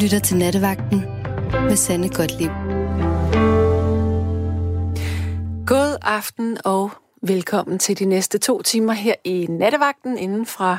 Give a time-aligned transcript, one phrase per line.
[0.00, 1.00] lytter til Nattevagten
[1.52, 2.50] med Sanne Godtlib.
[5.66, 6.90] God aften og
[7.22, 10.78] velkommen til de næste to timer her i Nattevagten inden fra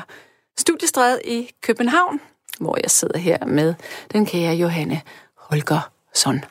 [0.58, 2.20] Studiestræde i København,
[2.60, 3.74] hvor jeg sidder her med
[4.12, 5.00] den kære Johanne
[5.36, 6.44] Holgersson.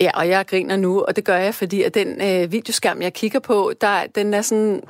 [0.00, 3.12] Ja, og jeg griner nu, og det gør jeg, fordi at den øh, videoskærm, jeg
[3.12, 4.82] kigger på, der, den er sådan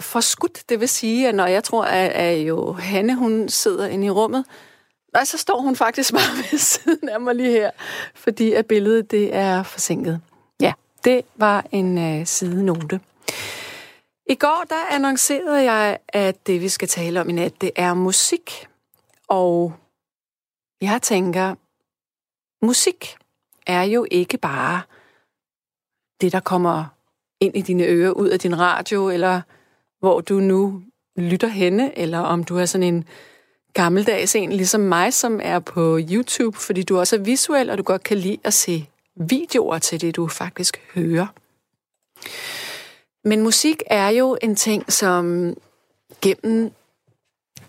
[0.00, 0.68] forskudt.
[0.68, 4.44] Det vil sige, at når jeg tror, at, at Johanne hun sidder inde i rummet,
[5.12, 7.70] nej, så står hun faktisk bare ved siden af mig lige her,
[8.14, 10.20] fordi at billedet det er forsinket.
[10.60, 10.72] Ja,
[11.04, 13.00] det var en øh, sidenote.
[14.28, 17.94] I går der annoncerede jeg, at det vi skal tale om i nat, det er
[17.94, 18.68] musik.
[19.28, 19.74] Og
[20.80, 21.54] jeg tænker,
[22.64, 23.16] musik
[23.66, 24.82] er jo ikke bare
[26.20, 26.84] det, der kommer
[27.40, 29.40] ind i dine ører, ud af din radio, eller
[30.00, 30.82] hvor du nu
[31.16, 33.04] lytter henne, eller om du er sådan en
[33.72, 37.82] gammeldags en, ligesom mig, som er på YouTube, fordi du også er visuel, og du
[37.82, 41.26] godt kan lide at se videoer til det, du faktisk hører.
[43.24, 45.54] Men musik er jo en ting, som
[46.22, 46.72] gennem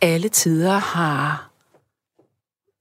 [0.01, 1.49] alle tider har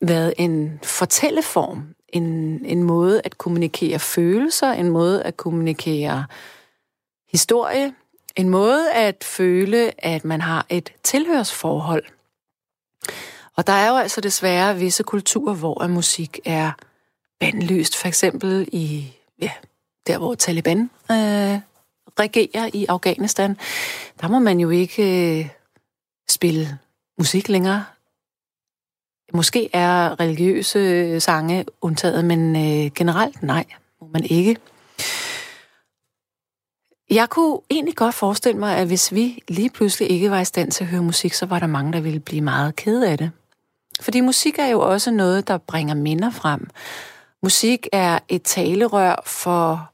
[0.00, 2.24] været en fortælleform, en,
[2.64, 6.26] en måde at kommunikere følelser, en måde at kommunikere
[7.28, 7.94] historie,
[8.36, 12.04] en måde at føle, at man har et tilhørsforhold.
[13.56, 16.72] Og der er jo altså desværre visse kulturer, hvor musik er
[17.40, 17.96] bandlyst.
[17.96, 19.50] For eksempel i, ja,
[20.06, 21.60] der hvor Taliban øh,
[22.20, 23.56] regerer i Afghanistan,
[24.20, 25.48] der må man jo ikke øh,
[26.28, 26.78] spille
[27.18, 27.84] musik længere.
[29.32, 33.64] Måske er religiøse sange undtaget, men øh, generelt nej,
[34.00, 34.56] må man ikke.
[37.16, 40.70] Jeg kunne egentlig godt forestille mig, at hvis vi lige pludselig ikke var i stand
[40.70, 43.30] til at høre musik, så var der mange, der ville blive meget kede af det.
[44.00, 46.70] Fordi musik er jo også noget, der bringer minder frem.
[47.42, 49.92] Musik er et talerør for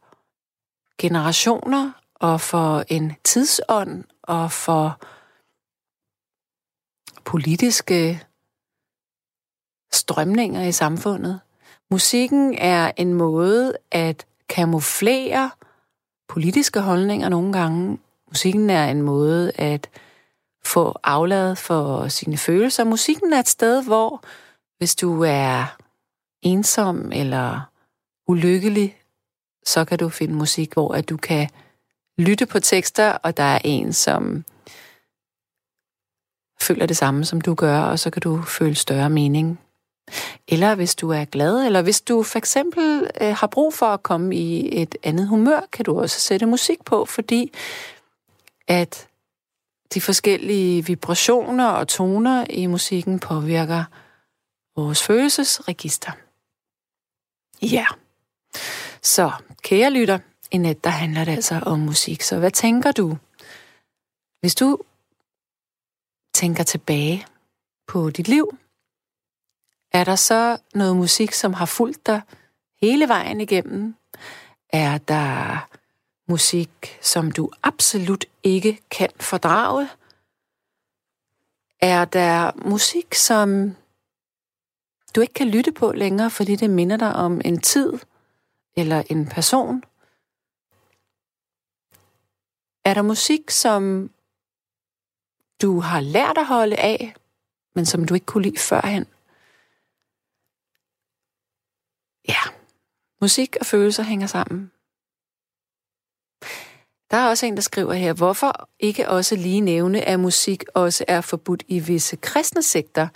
[0.99, 5.01] generationer og for en tidsånd og for
[7.25, 8.23] politiske
[9.93, 11.41] strømninger i samfundet.
[11.91, 15.51] Musikken er en måde at kamuflere
[16.33, 17.99] politiske holdninger nogle gange.
[18.29, 19.91] Musikken er en måde at
[20.65, 22.85] få afladet for sine følelser.
[22.85, 24.23] Musikken er et sted, hvor
[24.79, 25.77] hvis du er
[26.43, 27.61] ensom eller
[28.29, 28.97] ulykkelig,
[29.67, 31.49] så kan du finde musik, hvor at du kan
[32.19, 34.45] lytte på tekster, og der er en, som
[36.61, 39.61] føler det samme, som du gør, og så kan du føle større mening
[40.49, 44.03] eller hvis du er glad, eller hvis du for eksempel øh, har brug for at
[44.03, 47.53] komme i et andet humør, kan du også sætte musik på, fordi
[48.69, 49.09] at
[49.95, 53.85] de forskellige vibrationer og toner i musikken påvirker
[54.77, 56.13] vores følelsesregister.
[57.63, 57.87] Ja.
[59.03, 59.31] Så,
[59.63, 60.19] kære lytter,
[60.51, 62.23] i net, der handler det altså om musik.
[62.23, 63.17] Så hvad tænker du?
[64.41, 64.79] Hvis du
[66.35, 67.27] tænker tilbage
[67.87, 68.59] på dit liv,
[69.93, 72.23] er der så noget musik, som har fulgt dig
[72.81, 73.95] hele vejen igennem?
[74.69, 75.69] Er der
[76.29, 79.89] musik, som du absolut ikke kan fordrage?
[81.81, 83.77] Er der musik, som
[85.15, 87.93] du ikke kan lytte på længere, fordi det minder dig om en tid
[88.77, 89.85] eller en person?
[92.85, 94.11] Er der musik, som
[95.63, 97.15] du har lært at holde af,
[97.75, 99.07] men som du ikke kunne lide førhen?
[102.29, 102.43] Ja,
[103.23, 104.71] musik og følelser hænger sammen.
[107.11, 111.05] Der er også en, der skriver her, hvorfor ikke også lige nævne, at musik også
[111.09, 113.09] er forbudt i visse kristne sekter?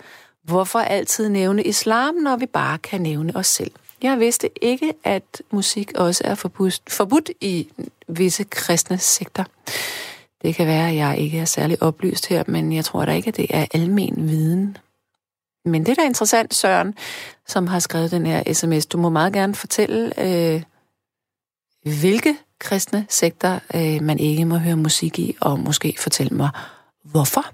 [0.43, 3.71] Hvorfor altid nævne islam, når vi bare kan nævne os selv?
[4.01, 7.67] Jeg vidste ikke, at musik også er forbudt, forbudt i
[8.07, 9.43] visse kristne sekter.
[10.41, 13.27] Det kan være, at jeg ikke er særlig oplyst her, men jeg tror da ikke,
[13.27, 14.77] at det er almen viden.
[15.67, 16.95] Men det, der er interessant, Søren,
[17.47, 20.63] som har skrevet den her sms, du må meget gerne fortælle, øh,
[21.83, 26.49] hvilke kristne sekter øh, man ikke må høre musik i, og måske fortælle mig,
[27.03, 27.45] hvorfor.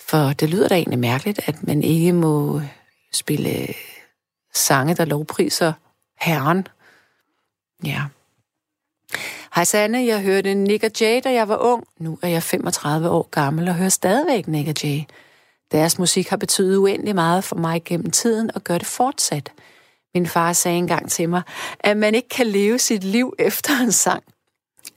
[0.00, 2.60] For det lyder da egentlig mærkeligt, at man ikke må
[3.12, 3.74] spille øh,
[4.54, 5.72] sange, der lovpriser
[6.20, 6.66] Herren.
[7.84, 8.02] Ja.
[9.54, 11.84] Hej Sanne, jeg hørte Nick og Jay, da jeg var ung.
[11.98, 15.00] Nu er jeg 35 år gammel og hører stadigvæk Nick og Jay.
[15.72, 19.52] Deres musik har betydet uendelig meget for mig gennem tiden og gør det fortsat.
[20.14, 21.42] Min far sagde engang til mig,
[21.80, 24.24] at man ikke kan leve sit liv efter en sang.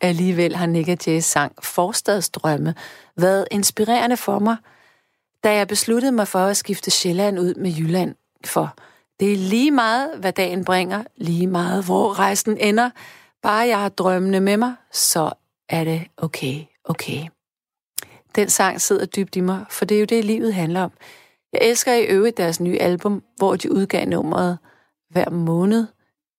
[0.02, 2.76] Alligevel har Nick Jay's sang Forstadsdrømme
[3.18, 4.56] været inspirerende for mig.
[5.44, 8.16] da jeg besluttede mig for at skifte Sjælland ud med Jylland.
[8.46, 8.76] For
[9.20, 12.90] det er lige meget, hvad dagen bringer, lige meget, hvor rejsen ender.
[13.42, 15.32] Bare jeg har drømmene med mig, så
[15.70, 17.28] er det okay, okay.
[18.36, 20.92] Den sang sidder dybt i mig, for det er jo det, livet handler om.
[21.54, 24.58] Jeg elsker i øvrigt deres nye album, hvor de udgav nummeret
[25.10, 25.88] hver måned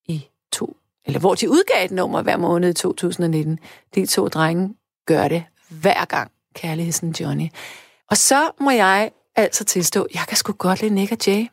[0.08, 3.58] i to, eller hvor de udgav et nummer hver måned i 2019.
[3.94, 4.74] De to drenge
[5.06, 7.48] gør det hver gang, kærligheden Johnny.
[8.10, 11.46] Og så må jeg altså tilstå, jeg kan sgu godt lide Nick og Jay.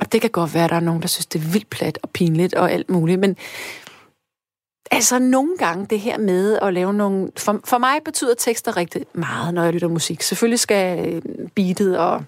[0.00, 1.98] Og det kan godt være, at der er nogen, der synes, det er vildt plat
[2.02, 3.36] og pinligt og alt muligt, men
[4.90, 7.30] altså nogle gange det her med at lave nogle...
[7.36, 10.22] For, for mig betyder tekster rigtig meget, når jeg lytter musik.
[10.22, 11.22] Selvfølgelig skal øh,
[11.54, 12.24] beatet og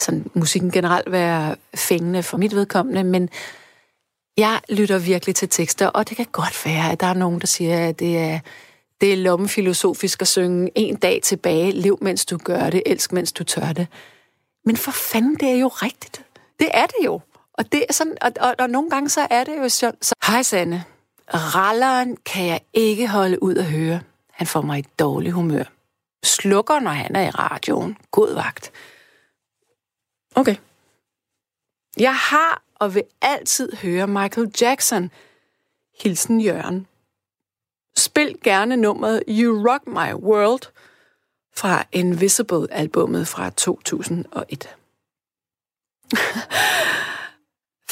[0.00, 3.28] sådan, musikken generelt være fængende for mit vedkommende, men
[4.36, 7.46] jeg lytter virkelig til tekster, og det kan godt være, at der er nogen, der
[7.46, 8.38] siger, at det er,
[9.00, 13.32] det er lommefilosofisk at synge en dag tilbage, lev mens du gør det, elsk mens
[13.32, 13.86] du tør det.
[14.64, 16.24] Men for fanden, det er jo rigtigt.
[16.60, 17.20] Det er det jo.
[17.52, 20.02] Og, det er sådan, og, og, og nogle gange så er det jo sådan.
[20.02, 20.84] Så, Hej Sanne,
[21.28, 24.00] ralleren kan jeg ikke holde ud at høre.
[24.30, 25.64] Han får mig i dårlig humør.
[26.24, 27.96] Slukker, når han er i radioen.
[28.10, 28.72] God vagt.
[30.34, 30.56] Okay.
[31.96, 35.10] Jeg har og vil altid høre Michael Jackson.
[36.02, 36.86] Hilsen Jørgen.
[37.96, 40.62] Spil gerne nummeret You Rock My World
[41.56, 44.76] fra Invisible-albummet fra 2001.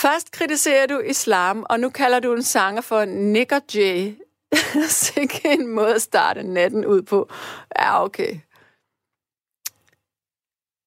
[0.02, 4.14] Først kritiserer du islam, og nu kalder du en sanger for Nick og Jay.
[4.88, 7.28] Sikke en måde at starte natten ud på.
[7.78, 8.36] Ja, okay.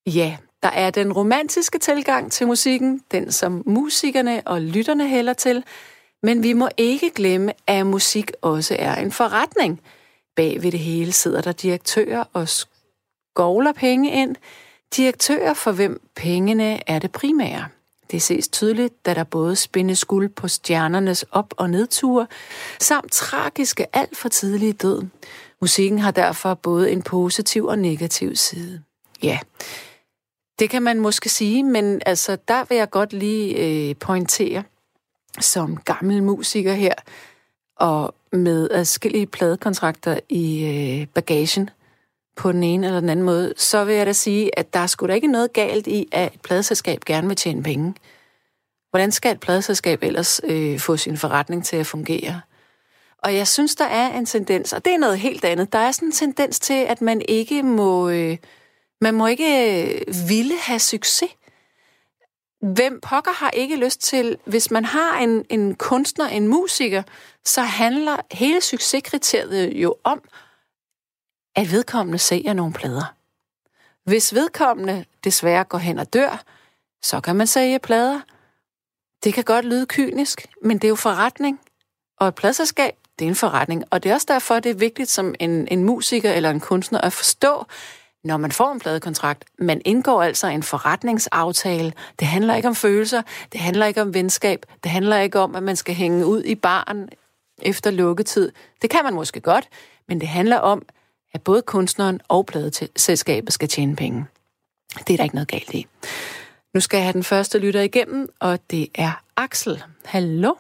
[0.08, 5.64] Ja, der er den romantiske tilgang til musikken, den som musikerne og lytterne hælder til,
[6.24, 9.82] men vi må ikke glemme, at musik også er en forretning.
[10.36, 14.36] Bag ved det hele sidder der direktører og skovler penge ind.
[14.96, 17.75] Direktører, for hvem pengene er det primære.
[18.12, 22.28] Det ses tydeligt, da der både spændes guld på stjernernes op- og nedture,
[22.80, 25.04] samt tragiske alt for tidlige død.
[25.62, 28.81] Musikken har derfor både en positiv og negativ side.
[29.24, 29.40] Ja,
[30.60, 33.56] det kan man måske sige, men altså, der vil jeg godt lige
[33.90, 34.63] øh, pointere,
[35.40, 36.94] som gammel musiker her,
[37.78, 41.69] og med adskillige pladekontrakter i øh, bagagen
[42.36, 44.88] på den ene eller den anden måde, så vil jeg da sige, at der er
[44.88, 47.94] sgu da ikke noget galt i, at et pladeselskab gerne vil tjene penge.
[48.90, 52.42] Hvordan skal et pladeselskab ellers øh, få sin forretning til at fungere?
[53.18, 55.74] Og jeg synes, der er en tendens, og det er noget helt andet.
[55.74, 58.10] Der er sådan en tendens til, at man ikke må...
[58.10, 58.38] Øh,
[59.02, 61.30] man må ikke øh, ville have succes.
[62.62, 67.04] Hvem pokker har ikke lyst til, hvis man har en, en kunstner, en musiker,
[67.46, 70.22] så handler hele succeskriteriet jo om,
[71.56, 73.13] at vedkommende sælger nogle plader.
[74.06, 76.44] Hvis vedkommende desværre går hen og dør,
[77.02, 78.22] så kan man sælge plader.
[79.24, 81.60] Det kan godt lyde kynisk, men det er jo forretning.
[82.19, 83.84] Og et pladserskab, det er en forretning.
[83.90, 87.02] Og det er også derfor, det er vigtigt som en, en musiker eller en kunstner
[87.02, 87.66] at forstå,
[88.24, 91.94] når man får en pladekontrakt, man indgår altså en forretningsaftale.
[92.19, 93.22] Det handler ikke om følelser,
[93.52, 96.56] det handler ikke om venskab, det handler ikke om, at man skal hænge ud i
[96.56, 97.10] baren
[97.62, 98.52] efter lukketid.
[98.81, 99.69] Det kan man måske godt,
[100.07, 100.81] men det handler om,
[101.35, 104.25] at både kunstneren og pladeselskabet skal tjene penge.
[105.06, 105.81] Det er der ikke noget galt i.
[106.73, 109.83] Nu skal jeg have den første lytter igennem, og det er Axel.
[110.06, 110.51] Hallo?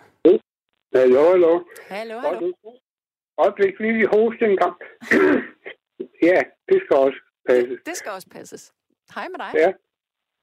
[0.95, 1.53] Hallo, hallo.
[1.93, 2.53] Hallo, hallo.
[3.37, 4.75] Øjeblik, lige hoste en gang.
[6.29, 6.39] ja,
[6.69, 7.79] det skal også passes.
[7.85, 8.73] Det skal også passes.
[9.15, 9.51] Hej med dig.
[9.61, 9.69] Ja,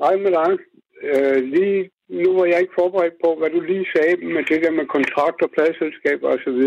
[0.03, 0.51] hej med dig.
[1.09, 4.71] Øh, lige nu var jeg ikke forberedt på, hvad du lige sagde med det der
[4.71, 6.61] med kontrakter, pladselskaber osv.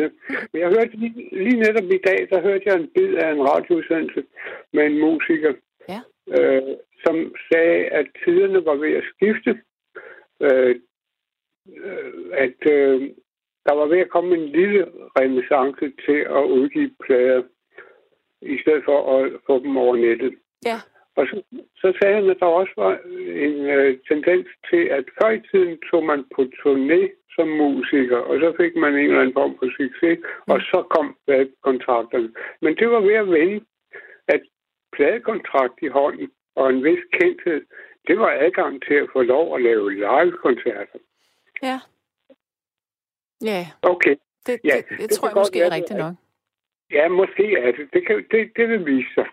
[0.52, 3.44] Men jeg hørte lige, lige netop i dag, der hørte jeg en bid af en
[3.50, 4.24] radioudsendelse
[4.74, 5.54] med en musiker,
[5.90, 6.02] ja.
[6.38, 6.76] øh,
[7.06, 7.16] som
[7.52, 9.62] sagde, at tiderne var ved at skifte.
[10.42, 10.76] Øh,
[12.46, 13.02] at øh,
[13.66, 14.86] der var ved at komme en lille
[15.20, 17.44] renaissance til at udgive plader
[18.42, 20.34] i stedet for at få dem over nettet.
[20.66, 20.80] Ja.
[21.16, 21.36] Og så,
[21.82, 22.94] så sagde han, at der også var
[23.48, 27.02] en øh, tendens til, at før i tiden tog man på turné
[27.36, 30.20] som musiker, og så fik man en eller anden form for succes,
[30.52, 32.30] og så kom pladekontrakterne.
[32.62, 33.66] Men det var ved at vende,
[34.28, 34.42] at
[34.96, 37.62] pladekontrakt i hånden og en vis kendthed,
[38.08, 41.00] det var adgang til at få lov at lave live-koncerter.
[41.62, 41.80] Ja.
[43.42, 43.68] Ja.
[43.82, 44.16] Okay.
[44.48, 46.14] Det, ja, det, det, det tror jeg måske er rigtigt nok.
[46.92, 47.90] Ja, måske er det.
[47.94, 49.26] Det, kan, det, det vil vise sig.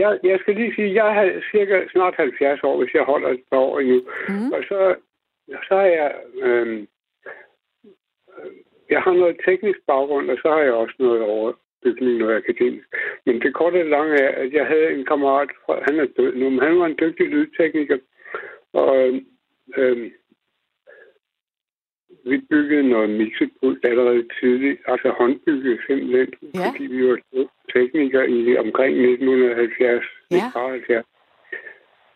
[0.00, 3.42] Jeg, jeg skal lige sige, jeg har cirka snart 70 år, hvis jeg holder et
[3.50, 4.00] par år endnu.
[4.28, 4.52] Mm.
[4.52, 4.94] Og så,
[5.68, 6.14] så er jeg...
[6.42, 6.86] Øh,
[8.90, 11.52] jeg har noget teknisk baggrund, og så har jeg også noget over
[11.82, 12.88] bygning, noget akademisk.
[13.26, 15.50] Men det korte og lange er, at jeg havde en kammerat,
[15.88, 17.98] han er død nu, men han var en dygtig lydtekniker,
[18.72, 19.20] og
[19.76, 20.10] øh,
[22.24, 26.68] vi byggede noget mixepult allerede tidligt, altså håndbygget simpelthen, ja.
[26.70, 27.18] fordi vi var
[27.74, 30.04] teknikere i omkring 1970.
[30.30, 30.36] Ja.
[30.70, 31.06] 70.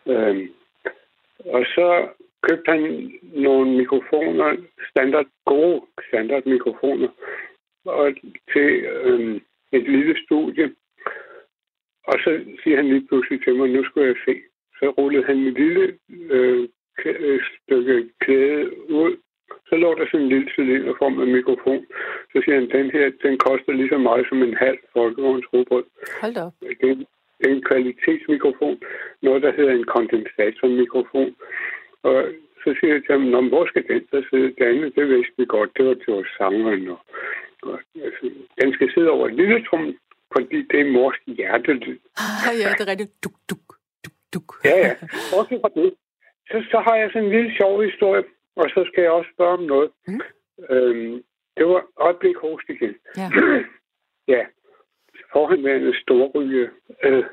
[0.07, 0.49] Øhm,
[1.45, 2.09] og så
[2.43, 4.57] købte han nogle mikrofoner,
[4.91, 7.09] standard, gode standard mikrofoner,
[7.85, 8.15] og
[8.53, 9.41] til øhm,
[9.73, 10.75] et lille studie.
[12.05, 14.35] Og så siger han lige pludselig til mig, nu skal jeg se.
[14.79, 15.99] Så rullede han en lille
[16.31, 16.69] øh,
[17.65, 19.17] stykke klæde ud
[19.69, 21.87] så lå der sådan en lille cylinderform med mikrofon.
[22.33, 25.85] Så siger han, den her, den koster lige så meget som en halv folkevognsrobrød.
[26.21, 26.55] Hold da op.
[26.81, 26.91] Det
[27.45, 28.79] er, en kvalitetsmikrofon.
[29.23, 31.31] Noget, der hedder en kondensatormikrofon.
[32.03, 32.17] Og
[32.63, 34.49] så siger jeg til ham, hvor skal den så sidde?
[34.59, 35.71] Det andet, det vidste vi godt.
[35.77, 36.89] Det var til vores sangeren.
[36.89, 37.01] Og,
[37.63, 38.25] og, altså,
[38.61, 39.85] den skal sidde over et lille trum,
[40.35, 41.99] fordi det er mors hjertelyd.
[42.25, 43.13] Ah, ja, det er rigtigt.
[43.25, 43.65] Duk, duk,
[44.05, 44.49] duk, duk.
[44.65, 44.93] Ja, ja.
[45.39, 45.95] Også fra det.
[46.51, 48.25] Så, så har jeg sådan en lille sjov historie.
[48.61, 49.91] Og så skal jeg også spørge om noget.
[50.09, 50.21] Mm.
[50.71, 51.23] Øhm,
[51.57, 52.95] det var øjeblik host igen.
[53.17, 53.29] Ja.
[54.35, 54.43] ja.
[55.33, 56.71] Forhenværende storryge.
[57.05, 57.25] Øh,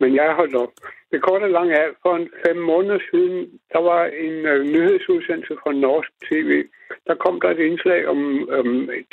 [0.00, 0.72] men jeg har holdt op.
[1.12, 5.54] Det korte og lange er, for en fem måneder siden, der var en øh, nyhedsudsendelse
[5.62, 6.64] fra Norsk TV.
[7.06, 8.20] Der kom der et indslag om,
[8.54, 8.64] øh,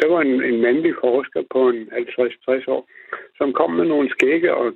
[0.02, 2.90] der var en, en mandlig forsker på en 50-60 år,
[3.38, 4.68] som kom med nogle skægge, og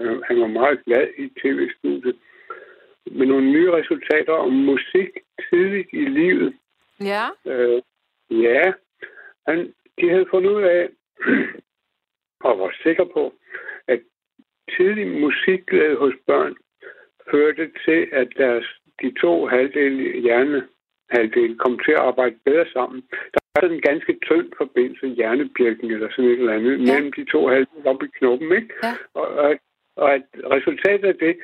[0.00, 2.16] øh, han var meget glad i tv-studiet
[3.10, 5.10] med nogle nye resultater om musik
[5.50, 6.54] tidligt i livet.
[7.00, 7.26] Ja.
[7.46, 7.82] Øh,
[8.30, 8.72] ja.
[9.46, 10.88] Han, de havde fundet ud af,
[12.46, 13.34] og var sikker på,
[13.88, 14.00] at
[14.76, 16.54] tidlig musikglæde hos børn
[17.30, 18.66] førte til, at deres,
[19.02, 20.68] de to halvdele hjerne
[21.10, 23.02] halvdel kom til at arbejde bedre sammen.
[23.32, 26.92] Der er sådan en ganske tynd forbindelse, hjernebjælken eller sådan et eller andet, ja.
[26.92, 28.74] mellem de to halvdele op i knoppen, ikke?
[28.82, 28.94] Ja.
[29.14, 29.50] Og, og,
[29.96, 30.22] og at
[30.56, 31.36] resultatet af det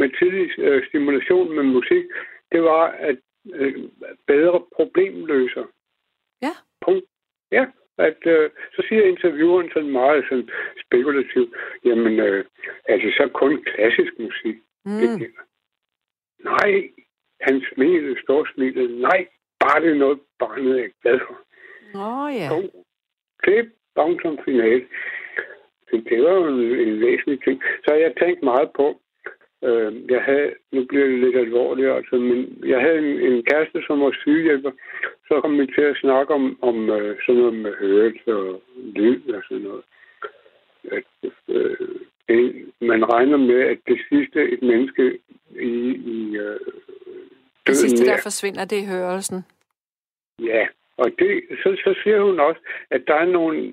[0.00, 2.04] med tidlig øh, stimulation med musik,
[2.52, 3.18] det var at
[3.54, 3.74] øh,
[4.26, 5.64] bedre problemløser.
[6.42, 6.54] Ja.
[6.80, 7.04] Punkt.
[7.52, 7.66] Ja,
[7.98, 10.48] at øh, så siger intervieweren sådan meget sådan
[10.86, 12.44] spekulativt, jamen øh,
[12.84, 14.56] er det så kun klassisk musik?
[14.84, 14.98] Mm.
[14.98, 15.34] Det,
[16.44, 16.90] nej,
[17.40, 18.16] han smilede,
[18.54, 19.00] smilede.
[19.00, 19.26] Nej,
[19.60, 21.36] bare det er noget, barnet er glad for.
[21.94, 22.48] Oh, ja.
[22.50, 22.74] Punkt.
[23.42, 23.66] Klip,
[24.22, 24.86] som finale.
[25.88, 27.62] Så det var jo en, en væsentlig ting.
[27.84, 29.00] Så jeg tænkt meget på,
[29.64, 33.82] Øh, jeg havde, nu bliver det lidt alvorligt, altså, men jeg havde en, en kæreste,
[33.86, 34.70] som var sygehjælper.
[35.28, 38.62] Så kom vi til at snakke om, om øh, sådan noget med hørelse og
[38.94, 39.82] lyd og sådan noget.
[40.92, 41.04] At,
[41.48, 41.88] øh,
[42.28, 45.18] det, man regner med, at det sidste et menneske
[45.60, 45.74] i,
[46.14, 46.60] i øh,
[47.66, 49.44] Det sidste, der forsvinder, det er hørelsen.
[50.38, 52.60] Ja, og det, så, så siger hun også,
[52.90, 53.72] at der er nogle,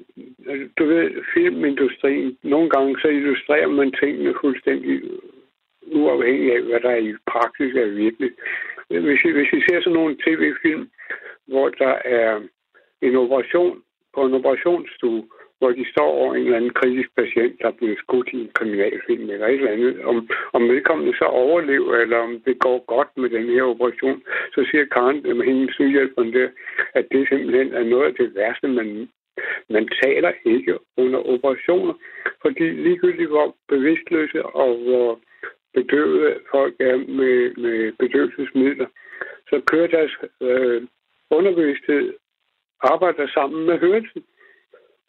[0.78, 5.02] du ved, filmindustrien, nogle gange så illustrerer man tingene fuldstændig
[5.92, 8.32] uafhængig af, hvad der i praksis er virkelig.
[8.88, 10.90] Hvis I, hvis I ser sådan nogle tv-film,
[11.48, 12.42] hvor der er
[13.02, 13.82] en operation
[14.16, 15.24] på en operationsstue,
[15.64, 18.52] hvor de står over en eller anden kritisk patient, der er blevet skudt i en
[18.54, 23.12] kriminalfilm eller et eller andet, om, om vedkommende så overlever, eller om det går godt
[23.18, 24.22] med den her operation,
[24.56, 26.50] så siger Karen med hendes sygehjælperen der,
[26.94, 29.10] at det simpelthen er noget af det værste, man,
[29.70, 31.94] man taler ikke under operationer,
[32.42, 35.20] fordi ligegyldigt hvor bevidstløse og hvor
[35.74, 38.88] bedøve folk er med, med bedøvelsesmidler,
[39.50, 40.82] så kører deres øh,
[41.30, 42.14] underbevidsthed
[42.84, 44.24] arbejder sammen med hørelsen.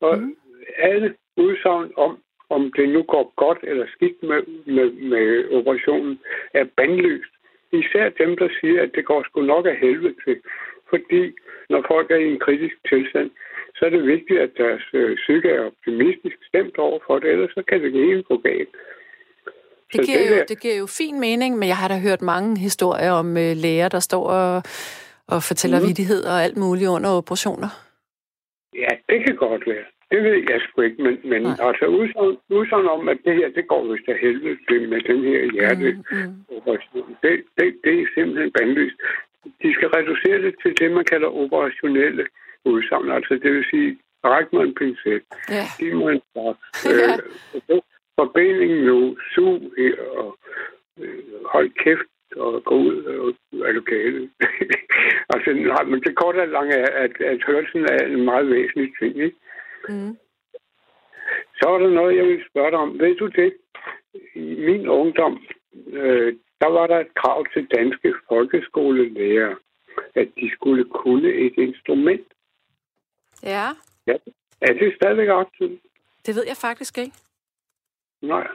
[0.00, 0.36] Og mm.
[0.76, 2.18] alle udsagn om,
[2.50, 6.20] om det nu går godt eller skidt med, med, med operationen,
[6.54, 7.32] er bandlyst.
[7.72, 10.40] Især dem, der siger, at det går sgu nok af helvede til.
[10.90, 11.32] Fordi
[11.70, 13.30] når folk er i en kritisk tilstand,
[13.76, 17.50] så er det vigtigt, at deres øh, psyke er optimistisk stemt over for det, ellers
[17.50, 18.68] så kan det hele gå galt.
[19.92, 22.58] Det giver, det, jo, det giver jo fin mening, men jeg har da hørt mange
[22.58, 24.62] historier om øh, læger, der står og,
[25.28, 25.86] og fortæller mm.
[25.86, 27.70] vidighed og alt muligt under operationer.
[28.74, 29.84] Ja, det kan godt være.
[30.10, 31.84] Det ved jeg sgu ikke, men, men altså
[32.58, 37.02] udsagn, om, at det her, det går vist af helvede med den her hjerteoperation.
[37.06, 37.16] Mm, mm.
[37.22, 38.96] Det, det, det er simpelthen bandlyst.
[39.62, 42.24] De skal reducere det til det, man kalder operationelle
[42.64, 43.10] udsagn.
[43.10, 45.64] Altså det vil sige, ræk mig en pincet, ja.
[45.78, 46.64] giv mig en straks.
[47.70, 47.80] Øh,
[48.20, 49.72] forbinding nu, sug
[50.16, 50.38] og
[51.00, 52.96] øh, hold kæft og gå ud
[53.66, 54.30] af lokalet.
[55.34, 58.92] altså, nej, men det korte og lange er, at, at hørelsen er en meget væsentlig
[58.98, 59.16] ting.
[59.16, 59.36] Ikke?
[59.88, 60.16] Mm.
[61.58, 62.98] Så er der noget, jeg vil spørge dig om.
[62.98, 63.54] Ved du det?
[64.34, 65.42] I min ungdom,
[65.86, 69.54] øh, der var der et krav til danske folkeskolelærer,
[70.14, 72.26] at de skulle kunne et instrument.
[73.42, 73.68] Ja.
[74.06, 74.16] ja.
[74.60, 75.80] Er det stadigvæk aktivt?
[76.26, 77.16] Det ved jeg faktisk ikke.
[78.28, 78.46] Nej.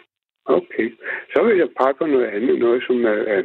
[0.46, 0.88] Okay.
[1.34, 3.44] Så vil jeg pege på noget andet, noget som er, er,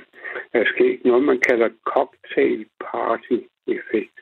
[0.53, 4.17] er sket, noget man kalder cocktail party effekt.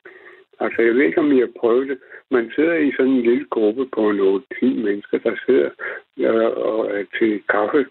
[0.61, 1.99] Altså, jeg ved ikke, om I har prøvet det.
[2.31, 5.71] Man sidder i sådan en lille gruppe på nogle 10 mennesker, der sidder
[6.19, 7.87] øh, og er til kaffe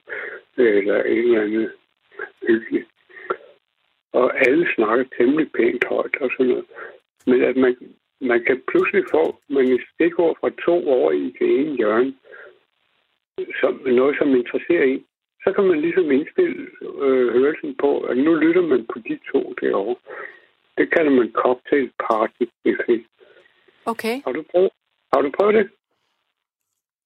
[0.58, 1.72] eller et eller andet
[2.48, 2.88] hyggeligt.
[4.13, 6.65] Og alle snakker temmelig pænt højt og sådan noget.
[7.27, 7.75] Men at man,
[8.22, 12.13] man kan pludselig få man et stikord fra to år i det ene hjørne,
[13.60, 15.05] som noget, som interesserer en,
[15.43, 16.67] så kan man ligesom indstille
[17.05, 19.95] øh, hørelsen på, at nu lytter man på de to derovre.
[20.77, 23.07] Det kalder man cocktail party effekt.
[23.86, 24.21] Okay.
[24.25, 24.71] Har du prøvet,
[25.13, 25.69] har du prøvet det?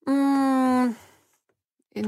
[0.06, 0.94] Mm,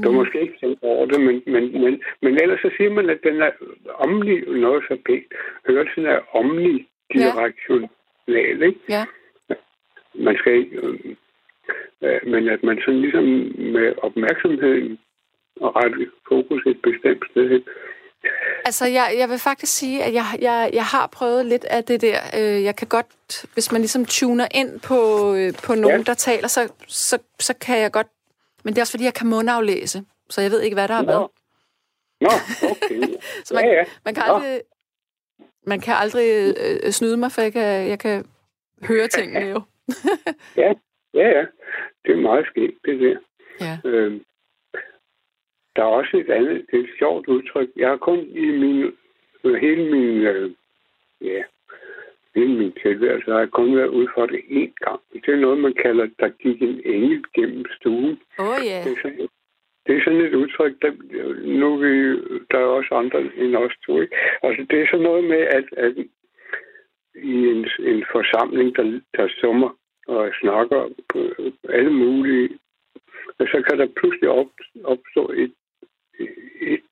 [0.03, 3.09] Du har måske ikke tænkt over det, men, men, men, men ellers så siger man,
[3.09, 3.51] at den er
[3.93, 5.33] omni, noget så pænt.
[5.67, 8.79] Hørelsen er omnidirektional, ikke?
[8.89, 9.05] Ja.
[10.13, 10.77] Man skal ikke...
[10.77, 11.15] Øh,
[12.01, 13.23] men at man sådan ligesom
[13.75, 14.99] med opmærksomheden
[15.61, 17.63] og rette fokus et bestemt sted hen.
[18.65, 22.01] Altså, jeg, jeg vil faktisk sige, at jeg, jeg, jeg har prøvet lidt af det
[22.01, 22.19] der.
[22.37, 24.99] Øh, Jeg kan godt, hvis man ligesom tuner ind på,
[25.35, 26.03] øh, på nogen, Ja.
[26.03, 28.07] der taler, så, så, så kan jeg godt...
[28.63, 31.01] Men det er også, fordi jeg kan mundaflæse, så jeg ved ikke, hvad der har
[31.03, 31.11] Nå.
[31.11, 31.27] været.
[32.21, 32.29] Nå,
[32.71, 33.01] okay.
[33.45, 33.83] Så man, ja, ja.
[34.05, 34.33] man kan Nå.
[34.33, 34.61] aldrig,
[35.65, 38.25] man kan aldrig øh, snyde mig, for jeg kan, jeg kan
[38.83, 39.61] høre tingene jo.
[40.57, 40.73] Ja,
[41.13, 41.43] ja, ja.
[42.05, 43.17] Det er meget skægt, det der.
[43.61, 43.89] Ja.
[43.89, 44.23] Øhm,
[45.75, 47.69] der er også et andet, det er et sjovt udtryk.
[47.75, 48.91] Jeg har kun i min,
[49.43, 50.51] hele min, øh,
[51.21, 51.43] ja,
[52.35, 54.99] hele min tilværelse, har jeg kun været ude for det én gang.
[55.13, 58.19] Det er noget, man kalder, der gik en engel gennem stuen.
[58.39, 58.81] Oh, ja.
[58.85, 59.29] Det er sådan,
[59.87, 60.91] det er sådan et udtryk, der,
[61.59, 61.93] nu er vi,
[62.51, 64.01] der er også andre end os to.
[64.01, 64.15] Ikke?
[64.43, 65.93] Altså, det er sådan noget med, at, at
[67.15, 69.69] i en, en forsamling, der, der summer
[70.13, 71.19] og snakker på
[71.69, 72.49] alle mulige,
[73.39, 74.51] og så kan der pludselig op,
[74.83, 75.53] opstå et,
[76.61, 76.83] et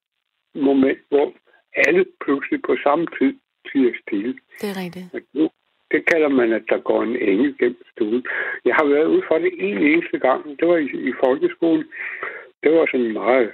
[0.55, 1.33] moment, hvor
[1.73, 3.33] alle pludselig på samme tid
[3.71, 4.39] tiger stille.
[4.61, 5.33] Det er rigtigt.
[5.33, 5.49] Nu,
[5.91, 8.25] det kalder man, at der går en engel gennem stuen.
[8.65, 10.59] Jeg har været ude for det en eneste gang.
[10.59, 11.85] Det var i, i folkeskolen.
[12.63, 13.51] Det var sådan meget...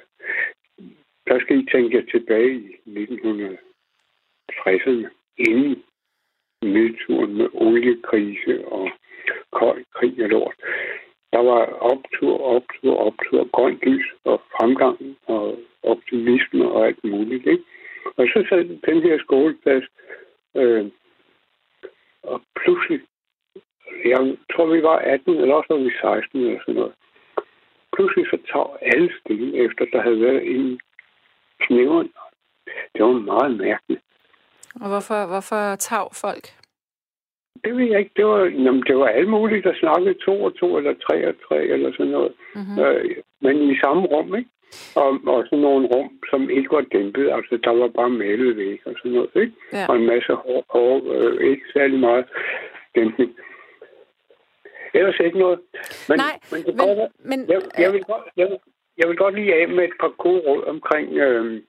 [1.28, 5.84] Der skal I tænke jer tilbage i 1960'erne, inden
[6.62, 8.91] nedturen med oliekrise og
[9.59, 10.55] kold krig og lort.
[11.33, 11.61] Der var
[11.91, 17.47] optur, optur, optur, grønt lys og fremgang og optimisme og alt muligt.
[17.47, 17.63] Ikke?
[18.17, 19.83] Og så sad den her skoleplads
[20.55, 20.85] øh,
[22.23, 23.01] og pludselig,
[24.05, 26.93] jeg tror, vi var 18, eller også var vi 16 eller sådan noget.
[27.95, 30.79] Pludselig så tog alle stille, efter der havde været en
[31.59, 32.11] knævren.
[32.93, 34.01] Det var meget mærkeligt.
[34.81, 36.45] Og hvorfor, hvorfor tav folk?
[37.63, 38.11] Det ved jeg ikke.
[38.15, 41.35] Det var, jamen, det var alle mulige, der snakkede to og to, eller tre og
[41.47, 42.33] tre, eller sådan noget.
[42.55, 42.83] Mm-hmm.
[42.83, 44.49] Øh, men i samme rum, ikke?
[44.95, 47.31] Og, og sådan nogle rum, som ikke var dæmpet.
[47.31, 49.53] Altså, der var bare malet væk og sådan noget, ikke?
[49.73, 49.85] Ja.
[49.89, 52.25] Og en masse hår, hår øh, ikke særlig meget
[52.95, 53.31] dæmpning.
[54.93, 55.59] Ellers ikke noget.
[56.09, 56.87] Men, Nej, men, det men,
[57.31, 58.47] men jeg, jeg, vil godt, jeg,
[58.97, 61.61] jeg vil godt lige af med et par gode råd omkring, øh,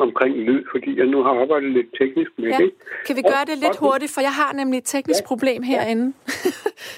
[0.00, 2.56] omkring lyd, fordi jeg nu har arbejdet lidt teknisk med Ja.
[2.58, 2.70] det.
[3.06, 5.26] kan vi gøre det lidt Og- hurtigt, for jeg har nemlig et teknisk Ja.
[5.32, 6.06] problem herinde.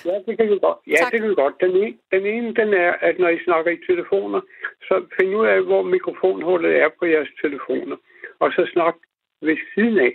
[0.04, 0.78] Ja, det kan vi godt.
[0.86, 1.12] Ja, Tak.
[1.12, 1.54] det kan vi godt.
[1.60, 4.40] Den ene, den ene, den er, at når I snakker i telefoner,
[4.86, 7.96] så find ud af, hvor mikrofonhullet er på jeres telefoner.
[8.40, 8.94] Og så snak
[9.42, 10.12] ved siden af.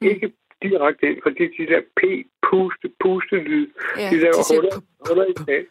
[0.00, 0.06] Mm.
[0.08, 3.66] Ikke direkte ind, fordi de der p-puste, puste-lyd,
[3.98, 4.76] Ja, de der de huller,
[5.08, 5.64] huller i dag.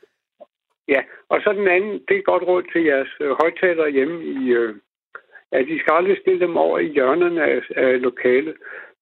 [0.87, 4.23] Ja, og så den anden, det er et godt råd til jeres øh, højtalere hjemme
[4.25, 4.75] i, øh,
[5.51, 8.55] at de skal aldrig stille dem over i hjørnerne af, af lokalet.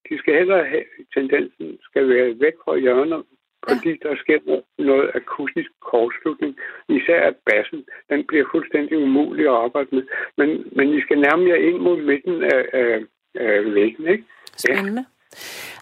[0.09, 3.21] De skal hellere have, tendensen skal være væk fra hjørner,
[3.69, 4.39] fordi der sker
[4.79, 6.55] noget- akustisk kortslutning.
[6.89, 10.03] Især at bassen, den bliver fuldstændig umulig at arbejde med.
[10.37, 12.93] Men, men I skal nærme jer ind mod midten af, af,
[13.35, 14.23] af væggen, ikke?
[14.57, 15.05] Spændende.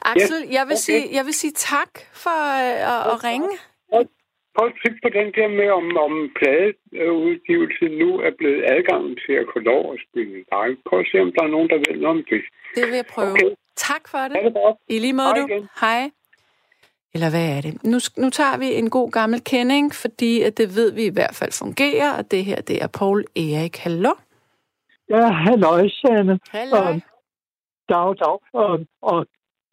[0.01, 0.87] Axel, jeg vil, okay.
[0.87, 1.91] sige, jeg vil sige tak
[2.23, 3.49] for øh, at, at ringe.
[4.55, 9.35] Prøv at kigge på den der med, om, om pladeudgivelsen nu er blevet adgangen til
[9.41, 10.77] at få lov at spille live.
[10.87, 12.41] Prøv at se, om der er nogen, der ved noget om det.
[12.75, 13.31] Det vil jeg prøve.
[13.31, 13.51] Okay.
[13.89, 14.37] Tak for det.
[14.43, 14.75] Det.
[14.95, 15.45] I lige måde, Hej du.
[15.47, 15.67] igen.
[15.83, 16.01] Hej.
[17.15, 17.73] Eller hvad er det?
[17.83, 21.35] Nu, nu tager vi en god gammel kending, fordi at det ved vi i hvert
[21.39, 23.75] fald fungerer, og det her, det er Paul Erik.
[23.77, 24.13] Hallo?
[25.09, 26.39] Ja, halløj, Sanne.
[26.57, 26.77] Hallo.
[26.89, 27.01] Um,
[27.89, 28.37] dag, dag.
[28.53, 29.25] Um, og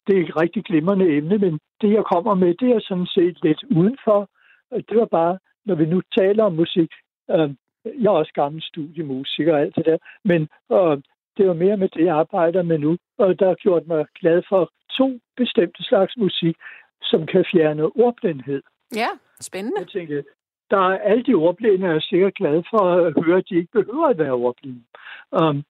[0.07, 3.37] det er et rigtig glimrende emne, men det, jeg kommer med, det er sådan set
[3.43, 4.29] lidt udenfor.
[4.73, 6.91] Og Det var bare, når vi nu taler om musik.
[7.27, 11.03] Um, jeg er også gammel studiemusiker og alt det der, men um,
[11.37, 12.97] det var mere med det, jeg arbejder med nu.
[13.17, 16.55] Og der har gjort mig glad for to bestemte slags musik,
[17.01, 18.61] som kan fjerne ordblindhed.
[18.95, 19.07] Ja,
[19.41, 19.79] spændende.
[19.79, 20.23] Jeg tænkte,
[20.71, 24.07] der er alle de ordblinde er sikkert glade for at høre, at de ikke behøver
[24.07, 24.83] at være ordblinde.
[25.31, 25.63] Um,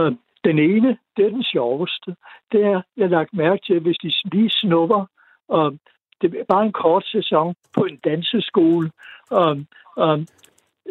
[0.00, 0.12] uh,
[0.44, 2.16] den ene, det er den sjoveste.
[2.52, 5.06] Det er, jeg har lagt mærke til, hvis de lige snupper,
[5.48, 5.78] og
[6.20, 8.90] det er bare en kort sæson på en danseskole,
[9.30, 10.26] um, um,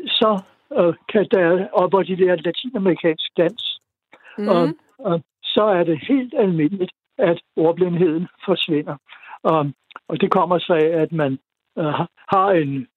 [0.07, 3.81] så uh, kan der, og hvor de der latinamerikansk dans,
[4.37, 4.47] mm.
[4.47, 8.97] og, og så er det helt almindeligt, at ordblindheden forsvinder.
[9.43, 9.73] Um,
[10.07, 11.39] og det kommer sig af, at man
[11.75, 12.87] uh, har en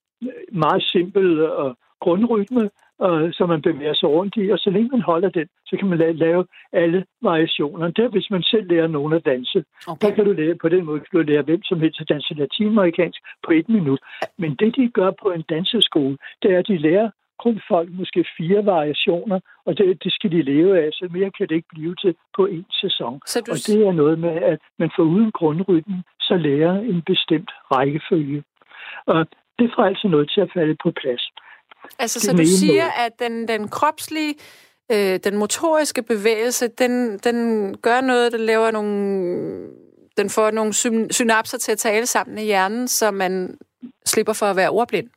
[0.53, 2.71] meget simpel uh, grundrytme,
[3.07, 5.89] uh, som man bevæger sig rundt i, og så længe man holder den, så kan
[5.89, 7.91] man lave, lave alle variationer.
[7.91, 9.65] Det er, hvis man selv lærer nogen at danse.
[9.89, 10.09] Okay.
[10.09, 12.35] Der kan du lære, på den måde kan du lære hvem som helst at danse
[12.35, 14.01] latinamerikansk på et minut.
[14.39, 17.11] Men det, de gør på en danseskole, det er, at de lærer
[17.45, 21.49] kun folk måske fire variationer, og det, det skal de leve af, så mere kan
[21.49, 23.21] det ikke blive til på en sæson.
[23.27, 23.51] Så du...
[23.53, 28.43] Og det er noget med, at man får uden grundrytmen, så lærer en bestemt rækkefølge.
[29.07, 29.27] Og
[29.59, 31.23] det får altså noget til at falde på plads.
[31.99, 33.07] Altså, så du siger, måde.
[33.07, 34.35] at den, den kropslige,
[34.93, 37.37] øh, den motoriske bevægelse, den, den
[37.79, 39.69] gør noget, der laver nogle...
[40.17, 40.73] Den får nogle
[41.13, 43.59] synapser til at tale sammen i hjernen, så man
[44.05, 45.09] slipper for at være ordblind.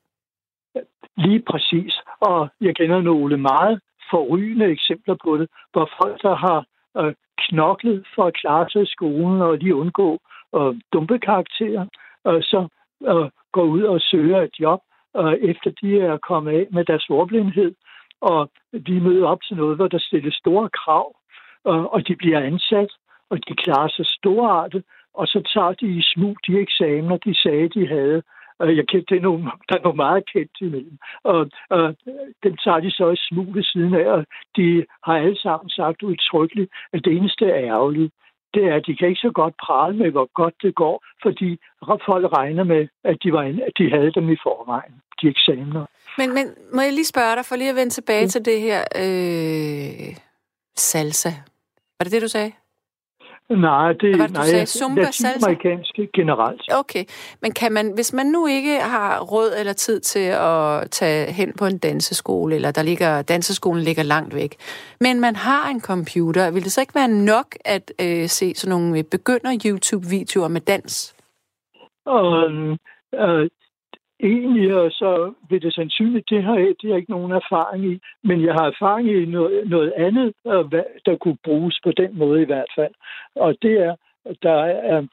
[1.18, 1.94] Lige præcis.
[2.20, 3.80] Og jeg kender nogle meget
[4.12, 6.66] forrygende eksempler på det, hvor folk, der har
[6.98, 10.20] øh, knoklet for at klare sig i skolen og lige undgå
[10.56, 11.86] øh, dumpe karakterer,
[12.28, 12.68] øh, så
[13.12, 14.80] øh, går ud og søger et job,
[15.18, 17.76] øh, efter de er kommet af med deres ordblindhed,
[18.22, 18.52] og
[18.88, 21.16] de møder op til noget, hvor der stilles store krav,
[21.68, 22.92] øh, og de bliver ansat,
[23.30, 27.70] og de klarer sig storartet, og så tager de i smug de eksamener, de sagde,
[27.70, 28.22] de havde,
[28.60, 30.98] jeg kendte, det er nogle, der er nogle meget kendt imellem.
[31.24, 31.96] Og, og
[32.44, 36.04] dem tager de så i smug ved siden af, og de har alle sammen sagt
[36.04, 38.14] udtrykkeligt, at det eneste er ærgerligt,
[38.54, 41.50] det er, at de kan ikke så godt prale med, hvor godt det går, fordi
[42.10, 45.86] folk regner med, at de, var, at de havde dem i forvejen, de eksamener.
[46.18, 48.28] Men, men må jeg lige spørge dig, for lige at vende tilbage ja.
[48.28, 50.16] til det her øh,
[50.76, 51.30] salsa.
[52.00, 52.52] Var det det, du sagde?
[53.50, 56.62] Nej, det er nej, Zumba, latinamerikanske generelt.
[56.74, 57.06] Okay,
[57.42, 61.54] men kan man, hvis man nu ikke har råd eller tid til at tage hen
[61.60, 64.56] på en danseskole, eller der ligger, danseskolen ligger langt væk,
[65.00, 68.70] men man har en computer, vil det så ikke være nok at øh, se sådan
[68.70, 71.16] nogle begynder YouTube-videoer med dans?
[72.06, 72.52] Og,
[73.14, 73.50] øh,
[74.24, 77.86] egentlig, og så vil det sandsynligt, det har, jeg, det har jeg ikke nogen erfaring
[77.86, 80.34] i, men jeg har erfaring i noget, noget andet,
[81.06, 82.94] der kunne bruges på den måde i hvert fald.
[83.36, 84.60] Og det er, at der
[84.94, 85.08] er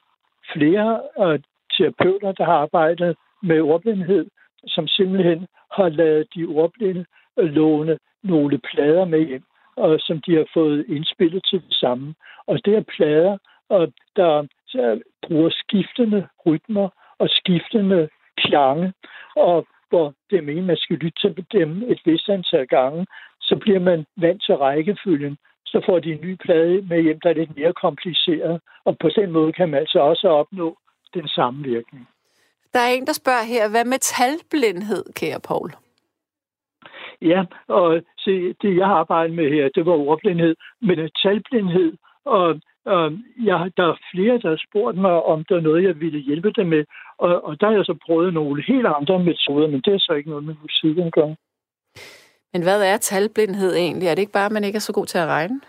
[0.53, 1.39] flere uh,
[1.77, 4.25] terapeuter, der har arbejdet med ordblindhed,
[4.67, 7.05] som simpelthen har lavet de ordblinde
[7.39, 9.43] øh, låne nogle plader med hjem,
[9.75, 12.13] og som de har fået indspillet til det samme.
[12.47, 13.37] Og det er plader,
[13.69, 14.47] og der
[15.27, 18.09] bruger skiftende rytmer og skiftende
[18.45, 18.93] klange,
[19.35, 23.05] og hvor det er meningen, man skal lytte til dem et vist antal gange,
[23.41, 25.37] så bliver man vant til rækkefølgen.
[25.65, 29.09] Så får de en ny plade med hjem, der er lidt mere kompliceret, og på
[29.15, 30.77] den måde kan man altså også opnå
[31.13, 32.07] den samme virkning.
[32.73, 35.69] Der er en, der spørger her, hvad med talblindhed, kære Paul?
[37.21, 41.93] Ja, og se, det jeg har arbejdet med her, det var ordblindhed, men talblindhed
[42.25, 43.11] og Øh,
[43.45, 46.51] jeg, der er flere, der har spurgt mig, om der er noget, jeg ville hjælpe
[46.51, 46.83] dem med.
[47.17, 50.13] Og, og der har jeg så prøvet nogle helt andre metoder, men det er så
[50.13, 51.35] ikke noget med musikken at gøre.
[52.53, 54.07] Men hvad er talblindhed egentlig?
[54.07, 55.61] Er det ikke bare, at man ikke er så god til at regne?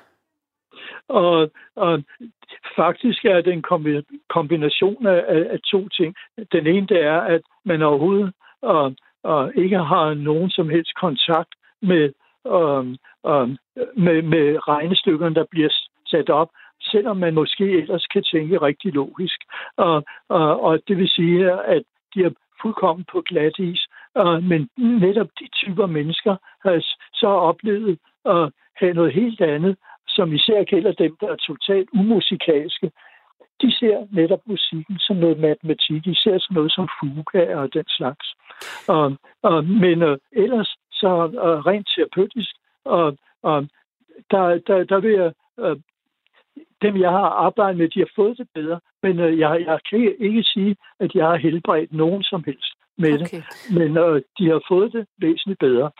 [1.08, 2.02] Og, og
[2.76, 3.64] faktisk er det en
[4.28, 6.14] kombination af, af to ting.
[6.52, 11.54] Den ene det er, at man overhovedet og, og ikke har nogen som helst kontakt
[11.82, 12.12] med,
[12.44, 13.58] um, um,
[13.96, 15.70] med, med regnestykkerne, der bliver
[16.06, 16.48] sat op
[16.90, 19.40] selvom man måske ellers kan tænke rigtig logisk.
[19.76, 21.82] Og, og, og det vil sige, at
[22.14, 22.30] de er
[22.62, 23.86] fuldkommen på glat is.
[24.42, 29.76] Men netop de typer mennesker har så oplevet at have noget helt andet,
[30.08, 32.90] som især gælder dem, der er totalt umusikalske.
[33.62, 37.84] De ser netop musikken som noget matematik, de ser som noget som fuga og den
[37.88, 38.26] slags.
[38.88, 43.66] Og, og, men uh, ellers så uh, rent terapeutisk, og, og
[44.30, 45.76] der, der, der vil jeg øh,
[46.82, 50.16] dem, jeg har arbejdet med, de har fået det bedre, men øh, jeg, jeg kan
[50.20, 53.36] ikke sige, at jeg har helbredt nogen som helst med okay.
[53.36, 53.44] det,
[53.78, 55.90] men øh, de har fået det væsentligt bedre.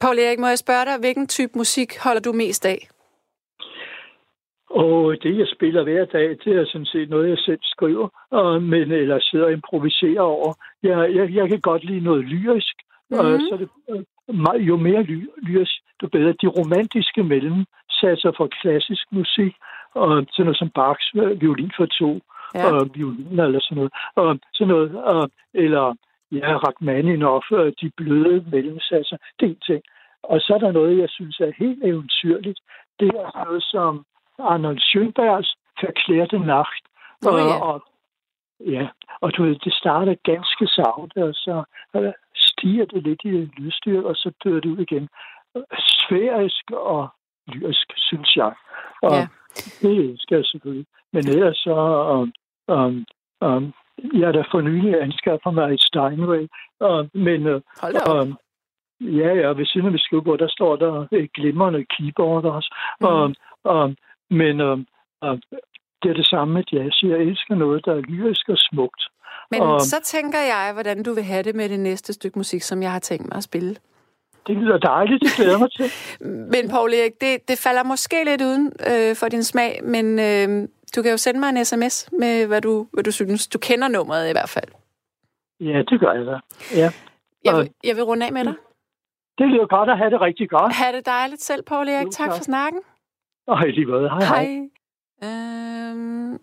[0.00, 2.88] Paul Erik, må jeg spørge dig, hvilken type musik holder du mest af?
[4.70, 8.62] Og det, jeg spiller hver dag, det er sådan set noget, jeg selv skriver, og,
[8.62, 10.54] men, eller sidder og improviserer over.
[10.82, 12.76] Jeg, jeg, jeg kan godt lide noget lyrisk,
[13.10, 13.26] mm-hmm.
[13.26, 16.34] og så er det, øh, jo mere ly, lyrisk, jo bedre.
[16.42, 17.64] De romantiske mellem
[18.00, 19.54] satser for klassisk musik,
[19.94, 22.20] og sådan noget som Bachs violin for to,
[22.54, 22.72] ja.
[22.72, 25.94] og violin eller sådan noget, og sådan noget, og, eller
[26.32, 29.82] ja, Rachmaninoff, øh, de bløde mellemsatser, det er en ting.
[30.22, 32.60] Og så er der noget, jeg synes er helt eventyrligt.
[33.00, 34.04] Det er noget som
[34.38, 35.50] Arnold Schönbergs
[35.82, 36.84] Verklærte Nacht.
[37.26, 37.64] Oh, ja.
[37.68, 37.82] og,
[38.60, 38.88] ja,
[39.20, 41.62] og du ved, det starter ganske savt, og så
[41.96, 45.08] øh, stiger det lidt i lydstyr, og så dør det ud igen.
[45.78, 47.08] Sfærisk og
[47.48, 48.52] lyrisk, synes jeg.
[49.02, 49.26] Og Ja.
[49.82, 50.86] det elsker jeg selvfølgelig.
[51.12, 51.74] Men ellers så...
[52.14, 52.32] Um,
[52.76, 53.04] um,
[53.40, 53.72] um,
[54.14, 56.46] jeg da for nylig anskaffet mig et Steinway,
[56.80, 58.38] um, men uh, Hold um,
[59.00, 62.74] ja, ja, ved siden af mit skrivebord, der står der et glimrende keyboard også.
[63.00, 63.08] Mhm.
[63.10, 63.34] Um,
[63.64, 63.96] um,
[64.30, 64.86] men um,
[65.26, 65.40] um,
[66.02, 67.02] det er det samme med jazz.
[67.02, 69.02] Jeg elsker noget, der er lyrisk og smukt.
[69.50, 72.62] Men og- så tænker jeg, hvordan du vil have det med det næste stykke musik,
[72.62, 73.76] som jeg har tænkt mig at spille.
[74.48, 75.86] Det lyder dejligt, det glæder mig til.
[76.54, 80.68] Men Paul Erik, det, det falder måske lidt uden øh, for din smag, men øh,
[80.96, 83.48] du kan jo sende mig en sms med, hvad du, hvad du synes.
[83.48, 84.68] Du kender nummeret i hvert fald.
[85.60, 86.38] Ja, det gør jeg da.
[86.80, 86.90] Ja.
[87.44, 88.54] Jeg, vil, jeg vil runde af med dig.
[89.38, 90.72] Det lyder godt at have det rigtig godt.
[90.74, 92.06] Ha' det dejligt selv, Paul Erik.
[92.06, 92.36] Jo, Tak tak.
[92.36, 92.80] for snakken.
[93.46, 94.08] Og i lige måde.
[94.08, 94.44] Hej, hej.
[95.22, 95.90] Hej.
[95.90, 96.38] Øhm,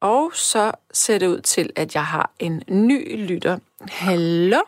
[0.00, 3.58] og så ser det ud til, at jeg har en ny lytter.
[3.90, 4.58] Hallo?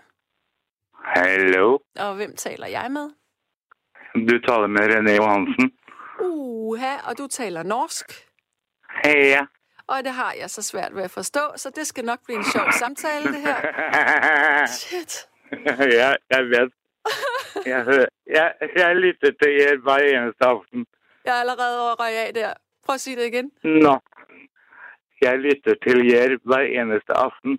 [1.15, 3.11] Hallo, Og hvem taler jeg med?
[4.29, 5.73] du taler med René Johansen.
[6.21, 8.07] Uha, og du taler norsk.
[9.05, 9.47] Heia.
[9.87, 12.45] Og det har jeg så svært ved at forstå, så det skal nok blive en
[12.45, 13.59] sjov samtale, det her.
[14.81, 15.29] Shit.
[16.01, 16.73] ja, jeg vet.
[17.67, 20.87] Jeg, jeg, jeg lytter til jer hver eneste aften.
[21.25, 22.55] Jeg er allerede over røg af der.
[22.85, 23.51] Prøv at sige det igen.
[23.65, 23.99] Nå.
[25.21, 27.59] Jeg lytter til jer hver eneste aften.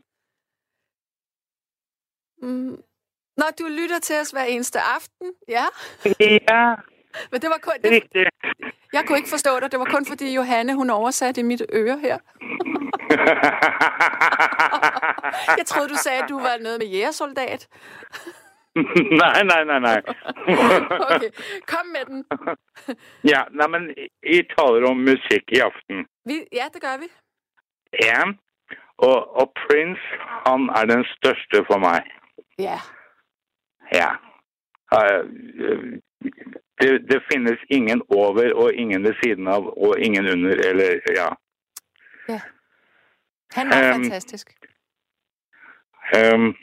[2.41, 2.77] Mm.
[3.39, 5.33] Nå, du lytter til os hver eneste aften.
[5.47, 5.65] Ja,
[6.19, 6.75] Ja,
[7.31, 7.73] men det var kun...
[7.83, 8.29] Det, riktigt.
[8.93, 9.71] jeg kunne ikke forstå dig.
[9.71, 12.17] Det var kun fordi Johanne, hun oversatte i mit øre her.
[15.57, 17.67] Jeg troede, du sagde, at du var noget med jægersoldat.
[19.23, 20.01] nej, nej, nej, nej.
[21.13, 21.29] Okay,
[21.67, 22.25] kom med den.
[23.23, 23.81] ja, nej, men
[24.23, 26.05] I taler om musik i aften.
[26.25, 27.07] Vi, ja, det gør vi.
[28.03, 28.21] Ja,
[28.97, 30.01] og, og Prince,
[30.45, 32.01] han er den største for mig.
[32.59, 32.79] Ja.
[33.91, 34.11] Ja.
[34.93, 35.23] Eh,
[36.81, 41.27] Det, det finnes ingen over og ingen ved siden av og ingen under, eller ja.
[43.53, 44.49] Han var fantastisk.
[46.15, 46.53] Ehm,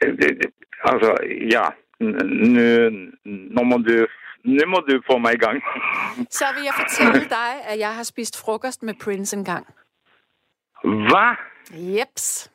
[0.00, 0.50] det, det,
[0.84, 1.16] altså,
[1.50, 1.64] ja.
[2.00, 4.06] Nå må du
[4.44, 5.62] Nå må du få meg i gang.
[6.38, 9.66] Så vil jeg fortælle dig, at jeg har spist frokost med Prince en gang.
[10.84, 11.34] Hva?
[11.72, 12.50] Jeps.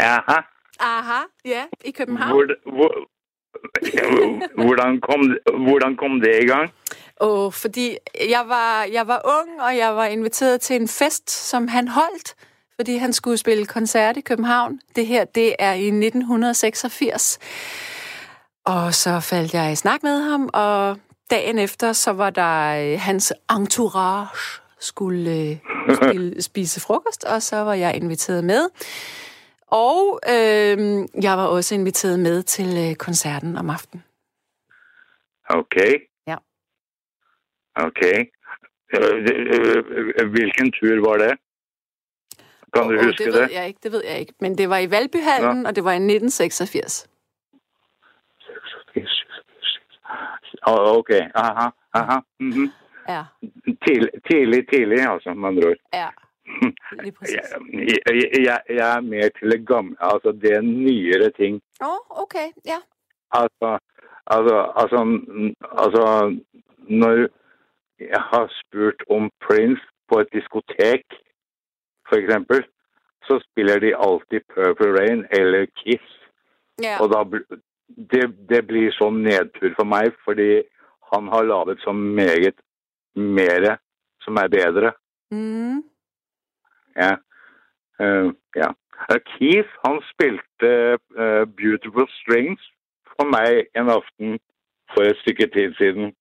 [0.00, 0.40] Jaha.
[0.80, 2.32] Aha, ja, i København.
[2.32, 3.08] Hvor, hvor,
[4.64, 5.36] hvordan, kom,
[5.66, 6.70] hvordan kom det i gang?
[7.20, 7.96] Og fordi
[8.28, 12.34] jeg var, jeg var ung, og jeg var inviteret til en fest, som han holdt,
[12.76, 14.80] fordi han skulle spille koncert i København.
[14.96, 17.38] Det her, det er i 1986.
[18.64, 20.96] Og så faldt jeg i snak med ham, og
[21.30, 25.56] dagen efter, så var der øh, hans entourage skulle øh,
[25.96, 28.68] spille, spise frokost, og så var jeg inviteret med.
[29.66, 30.78] Og øh,
[31.22, 34.04] jeg var også inviteret med til øh, koncerten om aftenen.
[35.48, 35.92] Okay.
[36.26, 36.36] Ja.
[37.74, 38.18] Okay.
[38.94, 41.38] Eh, Hvilken tur var det?
[42.74, 43.40] Kan du Og huske det det?
[43.42, 44.32] ved jeg ikke, det ved jeg ikke.
[44.40, 47.08] Men det var i Valbyhallen, og det var i 1986.
[50.62, 51.10] Ah, ok.
[51.34, 51.68] Aha.
[51.94, 52.18] Aha.
[52.40, 52.70] Mhm.
[53.08, 53.24] Ja,
[53.86, 55.76] Tidlig, tidlig, tidlig, altså, med andre ord.
[55.94, 56.08] ja.
[57.18, 57.52] Præcis.
[58.46, 61.62] Jeg, jeg, er mer til det gamle, altså det er nyere ting.
[61.82, 62.78] Åh, oh, okay, ja.
[63.30, 63.78] Altså,
[64.26, 65.00] altså, altså,
[65.82, 66.04] altså,
[66.88, 67.28] når
[68.00, 71.04] jeg har spurt om Prince på et diskotek,
[72.08, 72.64] for eksempel,
[73.26, 76.06] så spiller de alltid Purple Rain eller Kiss.
[76.82, 77.38] Ja, Og da,
[78.12, 80.62] det, det blir sånn nedtur for meg, fordi
[81.12, 82.58] han har laget så meget
[83.14, 83.76] mere
[84.20, 84.92] som er bedre.
[85.30, 85.82] mm,
[86.96, 87.12] Ja.
[88.00, 88.68] Eh, ja.
[89.10, 90.70] Eh, Keith, han spilte
[91.22, 92.62] eh, Beautiful Strings
[93.16, 94.38] for meg en aften
[94.94, 96.14] for et stykke tid siden.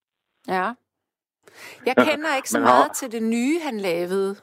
[0.48, 0.68] ja.
[1.86, 4.36] Jeg kender ikke så har- meget til det nye, han lavede.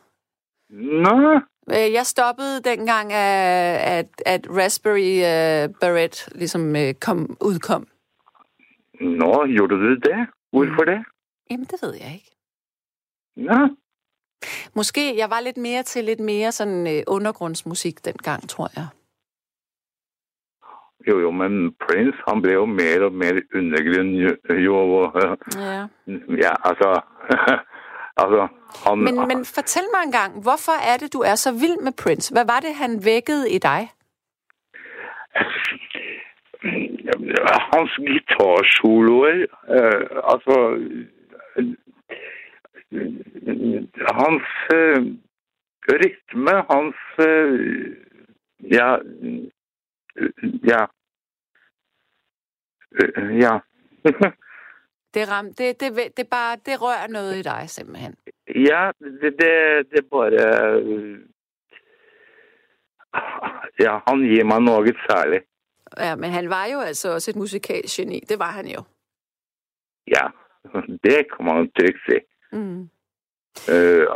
[0.70, 7.86] Nå, Jeg stoppede dengang, at, at, at Raspberry uh, Beret ligesom uh, kom, udkom.
[9.00, 10.28] nå gjorde du det?
[10.52, 11.04] Hvorfor det?
[11.50, 12.30] Jamen, det ved jeg ikke.
[13.36, 13.76] Nå,
[14.74, 18.86] Måske jeg var lidt mere til lidt mere sådan uh, undergrundsmusik dengang, tror jeg.
[21.08, 24.30] jo, jo, men Prince, han ble jo mer og mer undergrunn jo,
[24.66, 25.86] jo eh, Ja.
[26.44, 27.00] Ja, altså
[28.16, 28.48] Altså,
[28.84, 32.34] han, Men, men fortæl mig engang, hvorfor er det, du er så vild med Prince?
[32.34, 33.90] Hvad var det, han vækkede i dig?
[37.72, 39.38] hans gitarsoloer
[39.76, 40.02] eh,
[40.32, 40.56] Altså
[44.12, 45.00] Hans eh,
[45.92, 47.96] rytme, hans eh,
[48.72, 48.98] Ja
[50.70, 50.86] Ja.
[53.00, 53.58] Eh, Ja.
[55.14, 58.14] Det, ram, det, det, det, bare, det rører noget i dig, simpelthen.
[58.48, 60.42] ja, det, det, det bare
[63.80, 65.40] Ja, han gir meg noe særlig.
[65.98, 68.20] Ja, men han var jo altså også et musikalgeni.
[68.28, 68.82] Det var han jo.
[70.06, 70.26] Ja,
[71.04, 72.18] det kan man trygt si.
[72.52, 72.88] Mm.
[73.68, 74.06] Eh,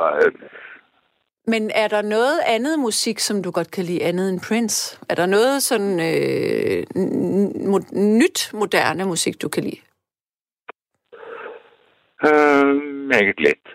[1.46, 4.98] Men er der noget andet musik, som du godt kan lide, andet end Prince?
[5.08, 6.82] Er der noget sådan øh,
[7.72, 9.80] mo- nyt, moderne musik, du kan lide?
[12.24, 12.66] eh,
[13.12, 13.66] meget litt.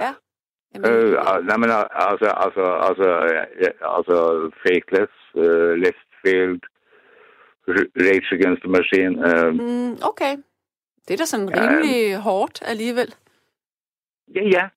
[0.00, 0.12] Ja.
[0.74, 3.08] Jamen, Eh, al- nei, men al- altså, altså, altså,
[3.60, 4.16] eh, altså
[4.62, 6.60] Fakeless, uh, Leftfield,
[7.68, 9.14] R- Rage Against the Machine.
[9.28, 10.36] eh, mm, okay.
[11.08, 13.14] Det er da sådan Ja, rimelig hårdt alligevel.
[14.34, 14.68] ja, ja,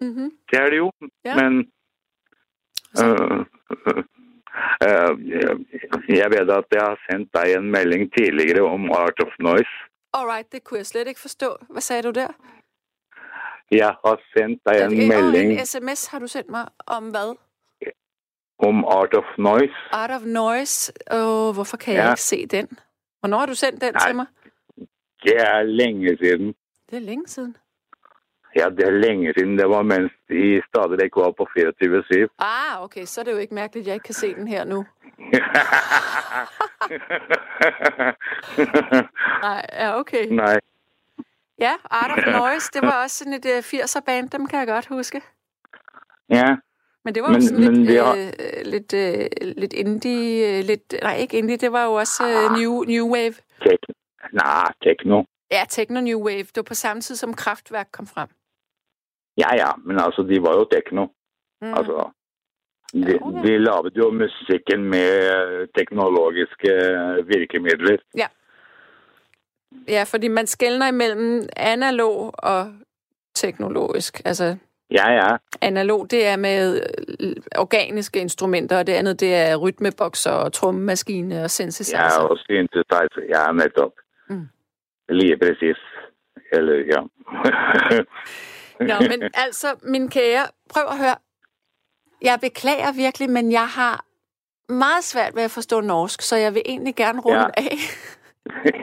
[0.00, 0.30] Mm-hmm.
[0.50, 0.90] det er det jo.
[1.24, 1.34] Ja.
[1.42, 1.52] Men
[3.02, 3.40] eh,
[4.86, 5.12] eh,
[6.20, 9.70] jeg vet at jeg har sendt deg en melding tidligere om Art of Noise.
[10.12, 11.56] Alright, det kunne jeg slet ikke forstå.
[11.70, 12.28] Hvad sagde du der?
[13.70, 17.10] Jeg har sendt Er en det, åh, melding en sms har du sendt mig om
[17.10, 17.36] hvad?
[18.58, 19.74] om Art of Noise.
[19.92, 20.92] Art of Noise.
[21.12, 22.10] Åh, hvorfor kan jeg Ja.
[22.10, 22.68] ikke se den?
[23.24, 24.06] Hvornår har du sendt den Nej.
[24.06, 24.26] til mig?
[25.22, 26.54] Det er lenge siden.
[26.90, 27.56] Det er længe siden.
[28.56, 29.58] Ja, det er lenge siden.
[29.58, 32.34] Det var mens I stadig ikke var på 24-7.
[32.38, 34.64] Ah, okay, så er det jo ikke mærkeligt, at jeg ikke kan se den her
[34.64, 34.76] nu.
[39.46, 40.26] Nej, ja, okay.
[40.30, 40.60] Nej.
[41.58, 44.86] Ja, Art of Noise, det var også sådan et uh, 80'er-band, dem kan jeg godt
[44.86, 45.22] huske.
[46.28, 46.56] Ja.
[47.04, 50.64] Men det var Men- jo sådan men lidt, har- øh, lidt, øh, lidt indie, øh,
[50.64, 53.34] lidt, nej ikke indie, det var jo også øh, new, new Wave.
[53.62, 53.78] Tek
[54.32, 55.22] Nej, techno.
[55.50, 56.42] Ja, techno new wave.
[56.42, 58.28] Det var på samme tid, som Kraftværk kom frem.
[59.38, 61.06] Ja, ja, men altså, de var jo techno.
[61.62, 61.74] Mm.
[61.74, 62.10] Altså,
[62.92, 63.42] de, Ja, okay.
[63.42, 67.96] de lavede jo musikken med øh, teknologiske øh, virkemidler.
[69.88, 72.72] Ja, fordi man skældner imellem analog og
[73.34, 74.22] teknologisk.
[74.24, 74.56] Altså,
[74.90, 75.36] Ja, ja.
[75.60, 76.80] analog, det er med
[77.20, 81.98] øh, organiske instrumenter, og det andet, det er rytmebokser og trommemaskine og synthesizer.
[81.98, 83.22] Ja, og synthesizer.
[83.34, 83.92] Ja, netop.
[84.28, 84.48] Mm.
[85.08, 85.76] Lige præcis.
[86.52, 87.00] Eller, ja.
[88.88, 91.16] Nå, men altså, min kære, prøv at høre.
[92.22, 94.04] Jeg beklager virkelig, men jeg har
[94.72, 97.46] meget svært ved at forstå norsk, så jeg vil egentlig gerne runde Ja.
[97.56, 97.76] af.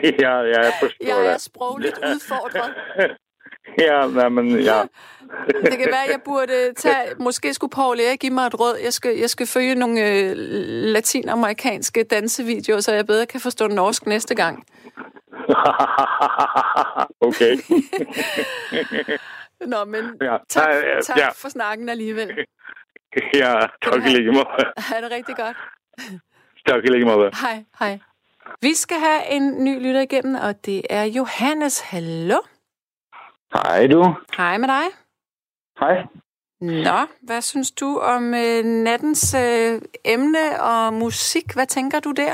[0.04, 0.10] ja,
[0.54, 2.74] ja, jeg forstår Jeg er sprogligt udfordret.
[3.88, 4.82] ja, nej, men ja.
[5.48, 7.16] Det kan være, at jeg burde tage...
[7.20, 8.78] Måske skulle Paul Erik give mig et råd.
[8.84, 10.32] Jeg skal, jeg skal følge nogle øh,
[10.68, 14.66] latinamerikanske dansevideoer, så jeg bedre kan forstå norsk næste gang.
[17.28, 17.58] okay.
[19.66, 20.38] Nå, men Ja.
[20.50, 20.70] tak,
[21.04, 21.30] tak ja.
[21.30, 22.32] for snakken alligevel.
[23.34, 24.46] Ja, tak i lige måde.
[24.78, 25.58] Ha' det rigtig godt.
[26.68, 27.32] Tak i lige måde.
[27.42, 28.00] Hej, hej.
[28.62, 31.80] Vi skal have en ny lytter igennem, og det er Johannes.
[31.80, 32.38] Hallo.
[33.54, 34.16] Hej du.
[34.38, 34.86] Hej med dig.
[35.80, 35.96] Hej.
[36.62, 41.54] Nå, hvad synes du om øh, nattens øh, emne og musik?
[41.54, 42.34] Hvad tænker du der?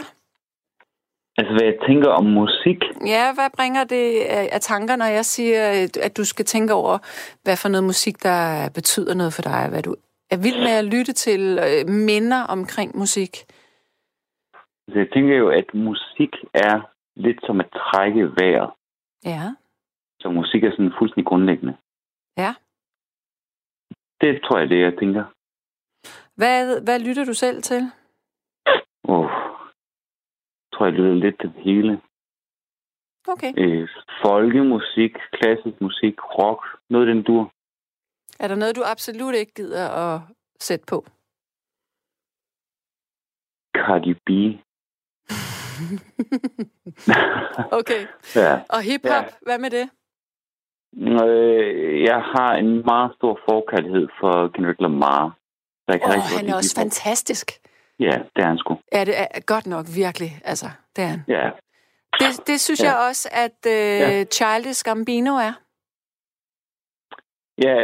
[1.39, 2.77] Altså, hvad jeg tænker om musik?
[3.05, 6.73] Ja, hvad bringer det af, af tanker, når jeg siger, at- at du skal tænke
[6.73, 6.97] over,
[7.43, 9.67] hvad for noget musik, der betyder noget for dig?
[9.69, 9.95] Hvad du
[10.31, 13.33] er vild med at lytte til, øh, minder omkring musik?
[14.87, 16.75] Altså, jeg tænker jo, at musik er
[17.15, 18.69] lidt som at trække vejret.
[19.25, 19.43] Ja.
[20.21, 21.77] Så musik er sådan fuldstændig grundlæggende.
[22.37, 22.55] Ja.
[24.21, 25.23] Det tror jeg, det jeg tænker.
[26.35, 27.81] Hvad, hvad lytter du selv til?
[29.03, 29.29] Åh.
[30.63, 32.01] Jeg tror, jeg lytter lidt til det hele.
[33.27, 33.53] Okay.
[33.57, 33.89] Øh,
[34.25, 37.51] folkemusik, klassisk musik, rock, noget den dur.
[38.39, 40.21] Er der noget, du absolut ikke gider at
[40.59, 41.05] sætte på?
[43.77, 44.29] Cardi B.
[47.79, 48.07] okay.
[48.35, 48.61] ja.
[48.69, 49.29] Og hiphop, ja.
[49.41, 49.89] hvad med det?
[51.01, 55.37] Øh, jeg har en meget stor forkærlighed for Kendrick Lamar.
[55.85, 57.51] Så jeg kan godt han er også fantastisk.
[57.99, 58.77] Ja, det er han sgu.
[58.93, 60.31] Ja, det er godt nok, virkelig.
[60.45, 61.23] Altså, det er han.
[61.27, 61.49] Ja,
[62.19, 62.89] Det, det synes Ja.
[62.89, 64.23] jeg også, at øh, Ja.
[64.23, 65.53] Childish Gambino er.
[67.65, 67.75] Ja,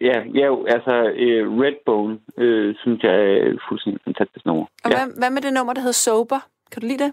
[0.00, 0.94] ja, ja altså
[1.24, 4.66] øh, Redbone øh, synes jeg er fuldstændig fantastisk nummer.
[4.84, 4.96] Og ja.
[4.96, 6.40] hvad, hvad med det nummer, der hedder Sober?
[6.72, 7.12] Kan du lide det?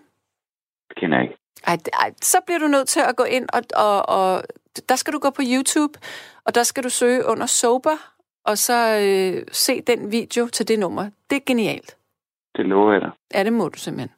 [0.89, 1.37] det kender jeg ikke.
[1.67, 4.43] Ej, ej, så bliver du nødt til at gå ind, og, og, og
[4.89, 5.99] der skal du gå på YouTube,
[6.45, 7.97] og der skal du søge under Sober,
[8.45, 11.09] og så øh, se den video til det nummer.
[11.29, 11.97] Det er genialt.
[12.55, 13.11] Det lover jeg dig.
[13.33, 14.11] Ja, det må du simpelthen.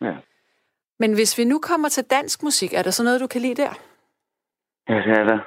[0.00, 0.16] Ja.
[0.98, 3.62] Men hvis vi nu kommer til dansk musik, er der så noget, du kan lide
[3.62, 3.72] der?
[4.88, 5.40] Ja, det er der.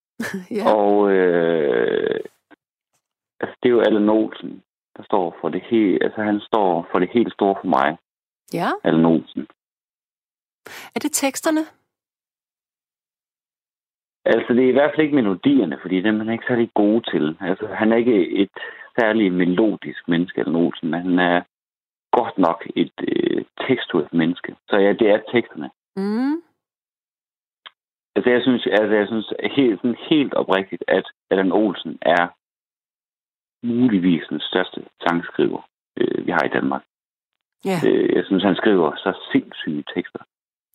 [0.58, 0.72] ja.
[0.74, 2.20] Og øh,
[3.40, 4.62] altså, det er jo Allan Olsen,
[4.96, 7.98] der står for det helt, altså han står for det helt store for mig,
[8.52, 8.70] ja.
[8.84, 9.46] Allan Olsen.
[10.94, 11.60] Er det teksterne?
[14.24, 17.02] Altså, det er i hvert fald ikke melodierne, fordi dem er han ikke særlig gode
[17.10, 17.36] til.
[17.40, 18.50] Altså, han er ikke et
[19.00, 21.42] særligt melodisk menneske, Allan Olsen, men han er
[22.12, 24.56] godt nok et øh, tekstuelt menneske.
[24.68, 25.70] Så ja, det er teksterne.
[25.96, 26.36] Mm.
[28.16, 32.24] Altså, jeg synes, altså, jeg synes helt, sådan helt oprigtigt, at Allan Olsen er
[33.66, 35.68] muligvis den største sangskriver,
[36.00, 36.82] øh, vi har i Danmark.
[37.64, 37.78] Ja.
[37.86, 40.22] Øh, jeg synes, han skriver så sindssyge tekster.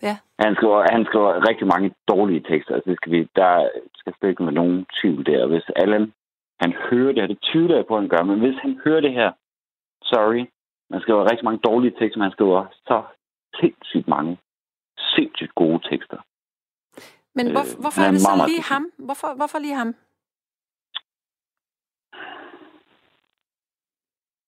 [0.01, 0.17] Ja.
[0.39, 2.75] Han skriver, han skriver rigtig mange dårlige tekster.
[2.75, 5.47] Altså, det skal vi, der skal slet ikke være nogen tvivl der.
[5.47, 6.13] Hvis Allan,
[6.61, 9.01] han hører det her, det tvivler jeg på, at han gør, men hvis han hører
[9.01, 9.31] det her,
[10.03, 10.45] sorry,
[10.89, 13.03] man skriver rigtig mange dårlige tekster, men han skriver så
[13.59, 14.37] sindssygt mange
[14.97, 16.17] sindssygt gode tekster.
[17.35, 18.91] Men hvor, Øh, hvorfor er det så lige ham?
[18.97, 19.95] Hvorfor, hvorfor lige ham?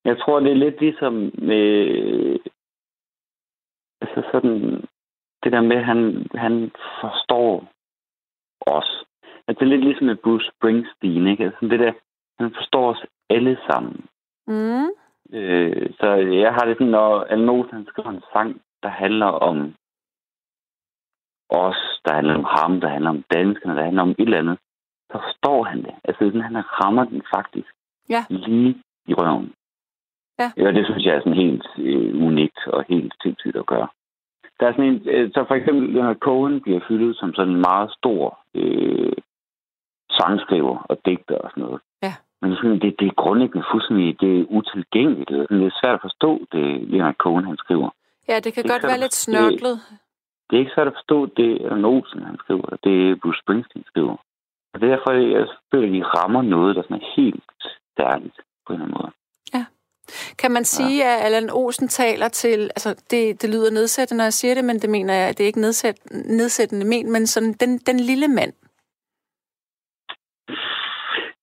[0.04, 1.12] Jeg tror, det er lidt ligesom
[1.50, 1.66] med...
[4.00, 4.84] Altså sådan...
[5.44, 6.70] Det der med, at han, han
[7.00, 7.68] forstår
[8.60, 9.04] os.
[9.46, 11.44] Altså, det er lidt ligesom med Bruce Springsteen, ikke?
[11.44, 11.92] Altså det der,
[12.40, 14.04] han forstår os alle sammen.
[14.46, 14.88] Mm.
[15.32, 16.06] Øh, så
[16.44, 19.74] jeg har det sådan, når Allan Olsen han skriver en sang, der handler om
[21.48, 24.58] os, der handler om ham, der handler om danskerne, der handler om et eller andet,
[25.10, 25.94] så forstår han det.
[26.04, 27.70] Altså sådan, han rammer den faktisk
[28.08, 28.24] Ja.
[28.30, 29.52] lige i røven.
[30.38, 30.52] Ja.
[30.56, 33.88] ja det synes jeg er sådan helt øh, unikt og helt sindssygt at gøre.
[34.60, 37.60] Der er sådan en, øh, så for eksempel Leonard Cohen bliver hyldet som sådan en
[37.60, 39.12] meget stor øh,
[40.10, 41.80] sangskriver og digter og sådan noget.
[42.02, 42.14] Ja.
[42.42, 45.28] Men sådan, det, det er grundlæggende fuldstændig det er utilgængeligt.
[45.28, 47.90] Det er, sådan, det er svært at forstå, det Leonard Cohen han skriver.
[48.28, 49.76] Ja, det kan Det er godt være lidt det- snørklet.
[50.46, 52.68] Det er ikke svært at forstå, det er Olsen, han skriver.
[52.84, 54.16] Det er Bruce Springsteen skriver.
[54.74, 57.44] Og derfor jeg føler, at de rammer noget, der sådan er helt
[57.98, 59.12] særligt på en eller anden måde.
[60.38, 64.32] Kan man sige, at Allan Olsen taler til, altså det, det lyder nedsættende, når jeg
[64.32, 67.78] siger det, men det mener jeg, det er ikke nedsæt, nedsættende men, men sådan den,
[67.78, 68.52] den lille mand.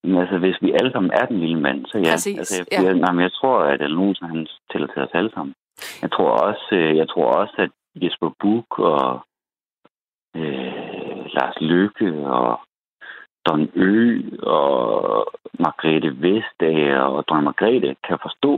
[0.03, 2.11] Men altså, hvis vi alle sammen er den lille mand, så ja.
[2.11, 2.86] Præcis, altså, jeg, ja.
[2.86, 5.53] jeg, nej, men jeg tror, at Allan Olsen, han tæller til os alle sammen.
[6.01, 7.72] Jeg tror også, øh, jeg tror også at
[8.03, 9.22] Jesper Buch og
[10.36, 12.59] øh, Lars Løkke og
[13.47, 15.27] Don Ø og
[15.59, 18.51] Margrethe Vestager og Dronning Margrethe kan forstå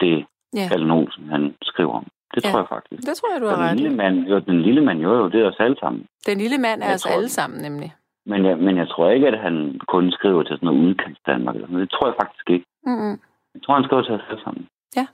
[0.00, 2.06] det, Ja, Allan Olsen, han skriver om.
[2.34, 2.50] Det Ja.
[2.50, 3.02] tror jeg faktisk.
[3.08, 5.28] det tror jeg, du har den ret lille mand, jo, den lille mand, jo, jo,
[5.28, 6.06] det er os alle sammen.
[6.26, 7.94] Den lille mand er Jeg os tror- alle sammen, nemlig.
[8.26, 11.54] Men jeg, men jeg tror ikke, at han kun skriver til sådan noget udkants Danmark.
[11.54, 11.90] Eller sådan noget.
[11.90, 12.66] Det tror jeg faktisk ikke.
[12.86, 13.20] Mm-hmm.
[13.54, 14.66] Jeg tror, han skriver til os alle sammen.
[14.96, 15.06] Ja.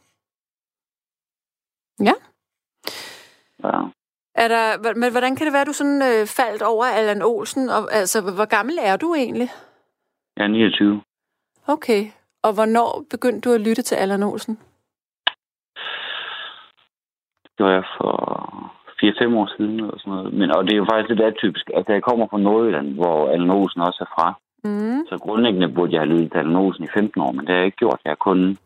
[2.08, 2.14] Ja.
[3.64, 3.80] Ja.
[4.42, 7.68] Er der, men hvordan kan det være, at du sådan øh, faldt over Allan Olsen?
[7.68, 9.48] Og, altså, hvor gammel er du egentlig?
[10.36, 11.02] Jeg er 29.
[11.66, 12.02] Okay.
[12.42, 14.54] Og hvornår begyndte du at lytte til Allan Olsen?
[17.42, 18.12] Det gjorde jeg for
[19.02, 19.74] 4-5 år siden.
[19.80, 20.32] Eller sådan noget.
[20.32, 21.70] Men, og det er jo faktisk lidt atypisk.
[21.74, 24.28] Altså, jeg kommer fra Nordjylland, hvor Allan Olsen også er fra.
[24.64, 25.06] Mm.
[25.08, 27.56] Så grundlæggende burde jeg have lyttet til Allan Olsen i 15 år, men det har
[27.56, 28.00] jeg ikke gjort.
[28.04, 28.58] Jeg har kun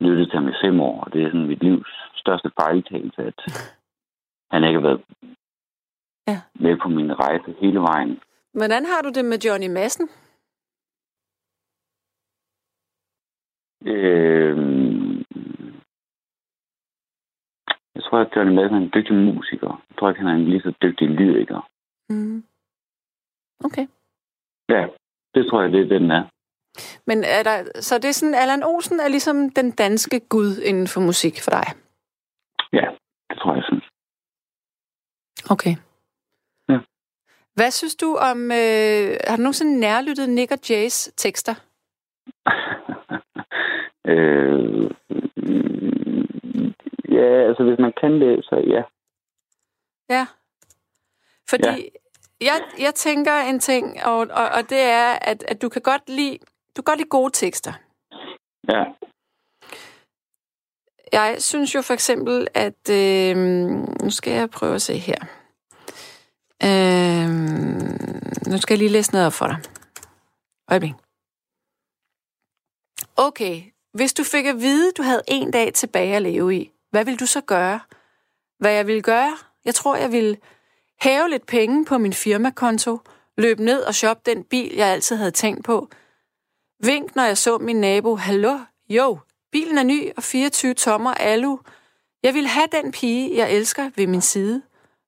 [0.00, 3.38] lyttet til ham i 5 år, og det er sådan mit livs største fejltagelse, at
[4.54, 5.02] han ikke har været
[6.28, 6.38] Ja.
[6.64, 8.20] med på min rejse hele vejen.
[8.58, 10.06] Hvordan har du det med Johnny Madsen?
[13.92, 14.56] Øh,
[17.94, 19.70] jeg tror, at Johnny Madsen er en dygtig musiker.
[19.90, 21.60] Jeg tror ikke, han er en lige så dygtig lyriker.
[22.08, 22.44] Mm.
[23.66, 23.86] Okay.
[24.68, 24.82] Ja,
[25.34, 26.24] det tror jeg, det er den er.
[27.06, 30.88] Men er der, så det er sådan, Allan Olsen er ligesom den danske gud inden
[30.88, 31.66] for musik for dig?
[32.72, 32.86] Ja,
[33.30, 33.84] det tror jeg, synes.
[35.50, 35.76] Okay.
[36.68, 36.78] Ja.
[37.54, 38.52] Hvad synes du om...
[38.52, 41.54] Øh, har du nogensinde nærlyttet Nick og Jays tekster?
[44.12, 44.90] øh,
[47.16, 48.82] ja, altså hvis man kan det, så ja.
[50.14, 50.26] Ja.
[51.48, 51.88] Fordi ja.
[52.40, 56.08] Jeg, jeg tænker en ting, og, og, og det er, at, at du kan godt
[56.08, 56.38] lide,
[56.76, 57.72] du kan godt lide gode tekster.
[58.68, 58.84] Ja,
[61.12, 62.90] Jeg synes jo for eksempel, at...
[62.90, 63.36] Øh,
[64.02, 65.16] nu skal jeg prøve at se her.
[66.64, 67.28] Øh,
[68.50, 69.58] nu skal jeg lige læse noget op for dig.
[70.70, 70.92] Øjeblik.
[73.16, 73.62] Okay,
[73.92, 77.20] hvis du fik at vide, du havde en dag tilbage at leve i, hvad vil
[77.20, 77.80] du så gøre?
[78.58, 79.36] hvad jeg vil gøre.
[79.64, 80.38] Jeg tror, jeg vil
[81.00, 82.98] hæve lidt penge på min firmakonto,
[83.36, 85.88] løbe ned og shoppe den bil, jeg altid havde tænkt på.
[86.82, 88.16] Vink, når jeg så min nabo.
[88.16, 88.58] Hallo?
[88.88, 89.18] Jo,
[89.52, 91.58] bilen er ny og 24 tommer alu.
[92.22, 94.62] Jeg vil have den pige, jeg elsker, ved min side.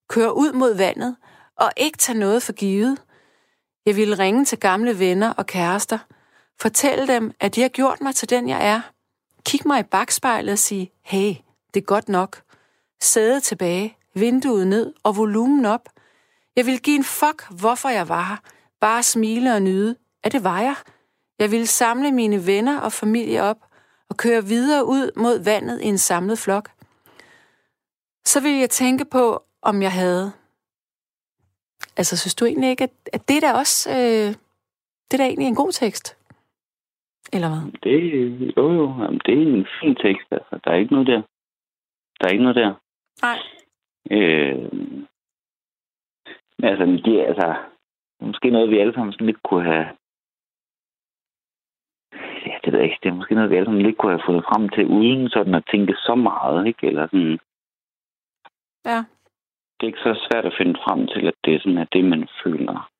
[0.08, 1.16] Køre ud mod vandet
[1.56, 3.02] og ikke tage noget for givet.
[3.86, 5.98] Jeg ville ringe til gamle venner og kærester.
[6.60, 8.80] Fortælle dem, at de har gjort mig til den, jeg er.
[9.44, 11.34] Kig mig i bagspejlet og sige, hey,
[11.74, 12.42] det er godt nok.
[13.00, 15.88] Sæde tilbage, vinduet ned og volumen op.
[16.56, 18.36] Jeg vil give en fuck, hvorfor jeg var her.
[18.80, 20.74] Bare smile og nyde, at det var jeg.
[21.38, 23.56] Jeg ville samle mine venner og familie op
[24.08, 26.70] og køre videre ud mod vandet i en samlet flok.
[28.26, 30.32] Så ville jeg tænke på, om jeg havde.
[31.96, 33.90] Altså, synes du egentlig ikke, at, at det er da også...
[33.90, 34.34] Øh,
[35.06, 36.16] det er da egentlig en god tekst?
[37.32, 37.62] Eller hvad?
[37.82, 38.86] Det, jo, jo.
[39.02, 40.60] Jamen, det er en fin tekst, altså.
[40.64, 41.22] Der er ikke noget der.
[42.20, 42.74] Der er ikke noget der.
[43.26, 43.38] Nej.
[44.10, 44.72] Øh,
[46.58, 47.56] men altså, det er altså
[48.20, 49.86] måske noget, vi alle sammen sådan lidt kunne have...
[52.46, 53.00] Ja, det ved jeg ikke.
[53.02, 55.54] Det er måske noget, vi alle sammen lidt kunne have fundet frem til, uden sådan
[55.54, 56.86] at tænke så meget, ikke?
[56.86, 57.38] Eller sådan...
[58.84, 59.04] Ja.
[59.76, 62.04] Det er ikke så svært at finde frem til, at det er sådan, at det,
[62.04, 62.90] man føler.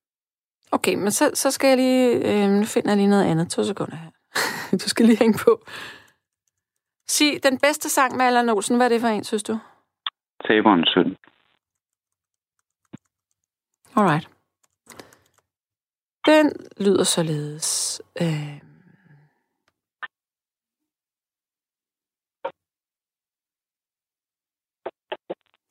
[0.73, 2.09] Okay, men så, så skal jeg lige...
[2.29, 3.51] Øh, nu finder jeg lige noget andet.
[3.51, 4.11] To sekunder her.
[4.83, 5.65] du skal lige hænge på.
[7.09, 9.59] Sig, den bedste sang med Allan Olsen, hvad er det for en, synes du?
[10.47, 11.17] Taberens søn.
[13.97, 14.29] Alright.
[16.27, 18.03] Den lyder således.
[18.21, 18.61] Øh...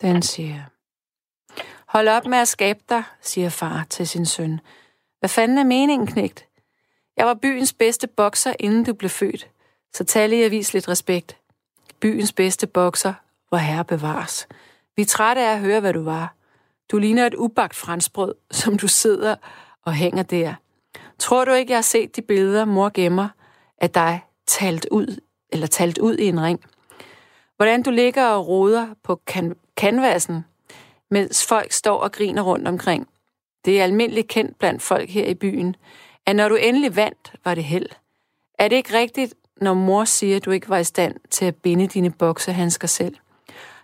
[0.01, 0.74] Den siger...
[1.95, 4.59] Hold op med at skabe dig, siger far til sin søn.
[5.19, 6.45] Hvad fanden er meningen, knægt?
[7.17, 9.47] Jeg var byens bedste bokser, inden du blev født.
[9.93, 11.37] Så tal i vis lidt respekt.
[11.99, 13.13] Byens bedste bokser,
[13.49, 14.47] hvor herre bevares.
[14.95, 16.33] Vi er trætte af at høre, hvad du var.
[16.91, 19.35] Du ligner et ubagt franskbrød, som du sidder
[19.81, 20.53] og hænger der.
[21.19, 23.29] Tror du ikke, jeg har set de billeder, mor gemmer,
[23.77, 25.19] af dig talt ud,
[25.49, 26.59] eller talt ud i en ring?
[27.55, 30.45] Hvordan du ligger og roder på kan- canvasen,
[31.16, 33.07] mens folk står og griner rundt omkring.
[33.66, 35.76] Det er almindeligt kendt blandt folk her i byen,
[36.26, 37.89] at når du endelig vandt, var det held.
[38.59, 41.55] Er det ikke rigtigt, når mor siger, at du ikke var i stand til at
[41.55, 43.16] binde dine boksehandsker selv?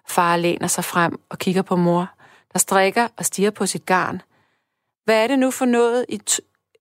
[0.07, 2.09] Far læner sig frem og kigger på mor,
[2.53, 4.21] der strikker og stiger på sit garn.
[5.05, 6.21] Hvad er det nu for noget, I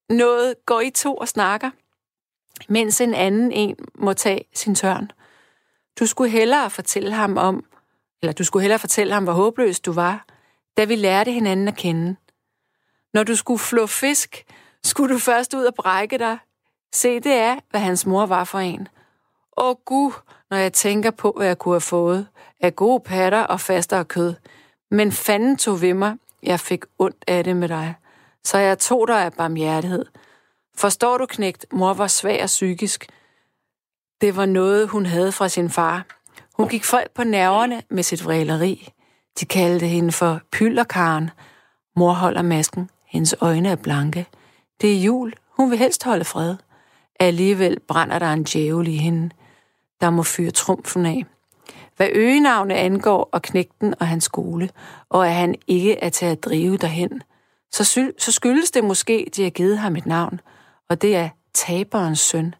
[0.08, 1.70] noget går I to og snakker,
[2.68, 5.10] mens en anden en må tage sin tørn?
[6.00, 7.64] Du skulle hellere fortælle ham om,
[8.22, 10.26] eller du skulle hellere fortælle ham, hvor håbløs du var,
[10.80, 12.16] da vi lærte hinanden at kende.
[13.14, 14.44] Når du skulle flå fisk,
[14.84, 16.38] skulle du først ud og brække dig.
[16.94, 18.88] Se, det er, hvad hans mor var for en.
[19.56, 20.12] Åh gud,
[20.50, 22.28] når jeg tænker på, hvad jeg kunne have fået
[22.60, 24.34] af gode patter og fastere kød.
[24.90, 27.94] Men fanden tog ved mig, jeg fik ondt af det med dig.
[28.44, 30.04] Så jeg tog dig af barmhjertighed.
[30.76, 33.06] Forstår du, knægt, mor var svag og psykisk.
[34.20, 36.06] Det var noget, hun havde fra sin far.
[36.54, 38.92] Hun gik folk på nerverne med sit vræleri.
[39.40, 41.30] De kaldte hende for pylderkaren.
[41.96, 42.90] Mor holder masken.
[43.06, 44.26] Hendes øjne er blanke.
[44.80, 45.34] Det er jul.
[45.56, 46.56] Hun vil helst holde fred.
[47.20, 49.30] Alligevel brænder der en djævel i hende,
[50.00, 51.24] der må fyre trumfen af.
[51.96, 54.70] Hvad øgenavne angår og knægten og hans skole,
[55.08, 57.22] og at han ikke er til at drive derhen,
[57.72, 60.40] så, sy- så skyldes det måske, de har givet ham et navn,
[60.88, 62.54] og det er taberens søn.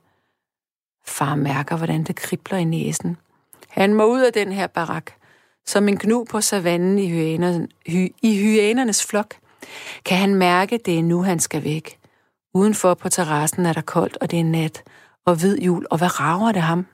[1.07, 3.17] Far mærker, hvordan det kribler i næsen.
[3.69, 5.13] Han må ud af den her barak,
[5.71, 9.35] som en gnu på savannen i, hyæner, hy, i hyænernes flok.
[10.05, 11.99] Kan han mærke, det er nu, han skal væk.
[12.55, 14.83] Udenfor på terrassen er der koldt, og det er nat,
[15.27, 16.87] og hvid jul, og hvad rager det ham?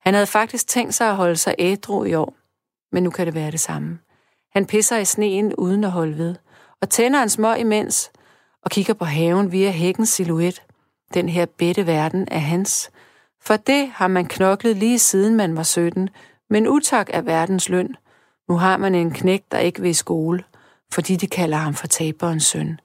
[0.00, 2.34] Han havde faktisk tænkt sig at holde sig ædru i år,
[2.92, 3.98] men nu kan det være det samme.
[4.52, 6.34] Han pisser i sneen uden at holde ved,
[6.80, 8.10] og tænder en små imens,
[8.62, 10.62] og kigger på haven via hækkens silhuet.
[11.14, 12.90] Den her bedte verden er hans.
[13.42, 16.08] For det har man knoklet lige siden man var 17,
[16.50, 17.96] men utak er verdens løn.
[18.48, 20.44] Nu har man en knæk, der ikke vil i skole,
[20.92, 22.80] fordi de kalder ham for taberens søn.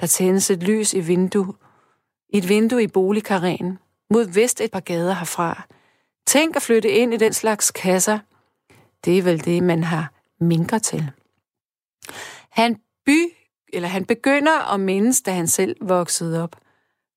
[0.00, 1.54] Der tændes et lys i vindue,
[2.28, 3.78] i et vindue i boligkarren,
[4.10, 5.66] mod vest et par gader herfra.
[6.26, 8.18] Tænk at flytte ind i den slags kasser.
[9.04, 11.10] Det er vel det, man har minker til.
[12.50, 13.32] Han by,
[13.72, 16.56] eller han begynder at mindes, da han selv voksede op,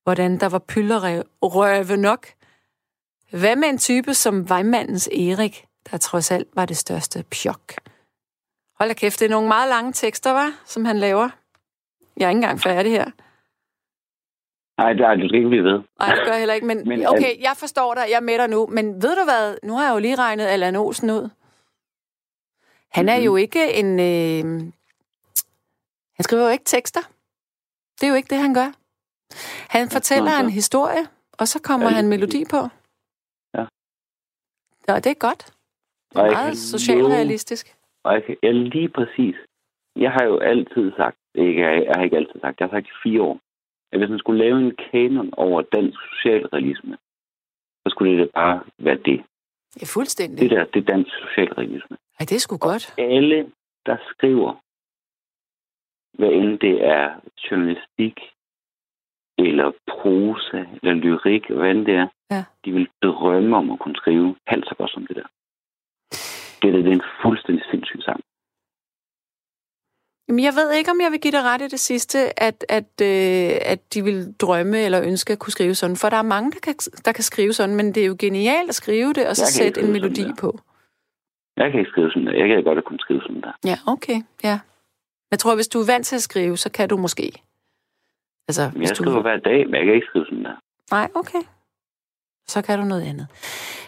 [0.02, 2.26] hvordan der var pylderøve nok.
[3.30, 7.74] Hvad med en type som vejmandens Erik, der trods alt var det største pjok?
[8.78, 11.28] Hold da kæft, det er nogle meget lange tekster, var, som han laver.
[12.16, 13.10] Jeg er ikke engang færdig her.
[14.78, 15.82] Nej, det er skal ikke blive ved.
[15.98, 16.66] Nej, det gør jeg heller ikke.
[16.66, 18.66] Men, men okay, jeg forstår dig, jeg er med dig nu.
[18.66, 19.56] Men ved du hvad?
[19.62, 21.28] Nu har jeg jo lige regnet Allan Olsen ud.
[22.88, 23.24] Han er mm-hmm.
[23.24, 24.00] jo ikke en...
[24.00, 24.72] Øh,
[26.16, 27.00] han skriver jo ikke tekster.
[28.00, 28.72] Det er jo ikke det, han gør.
[29.68, 32.68] Han fortæller en historie, og så kommer ja, han melodi på.
[33.54, 33.64] Ja.
[34.88, 35.52] Ja, det er godt.
[36.12, 37.76] Det er meget socialrealistisk.
[38.42, 39.36] Ja, lige præcis.
[39.96, 43.00] Jeg har jo altid sagt, ikke, jeg har ikke altid sagt, jeg har sagt i
[43.02, 43.40] fire år,
[43.92, 46.96] at hvis man skulle lave en kanon over dansk socialrealisme,
[47.82, 49.24] så skulle det bare være det.
[49.80, 50.40] Ja, fuldstændig.
[50.40, 51.96] Det der, det er dansk socialrealisme.
[52.20, 52.94] Ja, det er sgu godt.
[52.98, 53.52] Og alle,
[53.86, 54.52] der skriver,
[56.18, 58.16] hvad end det er journalistik,
[59.38, 62.44] eller prosa, eller lyrik, hvad end det er, ja.
[62.64, 65.26] de vil drømme om at kunne skrive halvt så godt som det der.
[66.62, 68.20] Det, der, det er en fuldstændig sindssyg sang.
[70.28, 72.92] Jamen, jeg ved ikke, om jeg vil give dig ret i det sidste, at, at,
[73.02, 75.96] øh, at de vil drømme eller ønske at kunne skrive sådan.
[75.96, 78.68] For der er mange, der kan, der kan skrive sådan, men det er jo genialt
[78.68, 80.58] at skrive det, og så sætte en melodi på.
[81.56, 82.32] Jeg kan ikke skrive sådan der.
[82.32, 83.52] Jeg kan godt at kunne skrive sådan der.
[83.64, 84.18] Ja, okay.
[84.44, 84.58] Ja.
[85.30, 87.32] Jeg tror, hvis du er vant til at skrive, så kan du måske.
[88.48, 89.20] Altså, jeg hvis skriver du...
[89.22, 90.56] hver dag, men jeg kan ikke skrive sådan der.
[90.90, 91.42] Nej, okay.
[92.46, 93.26] Så kan du noget andet.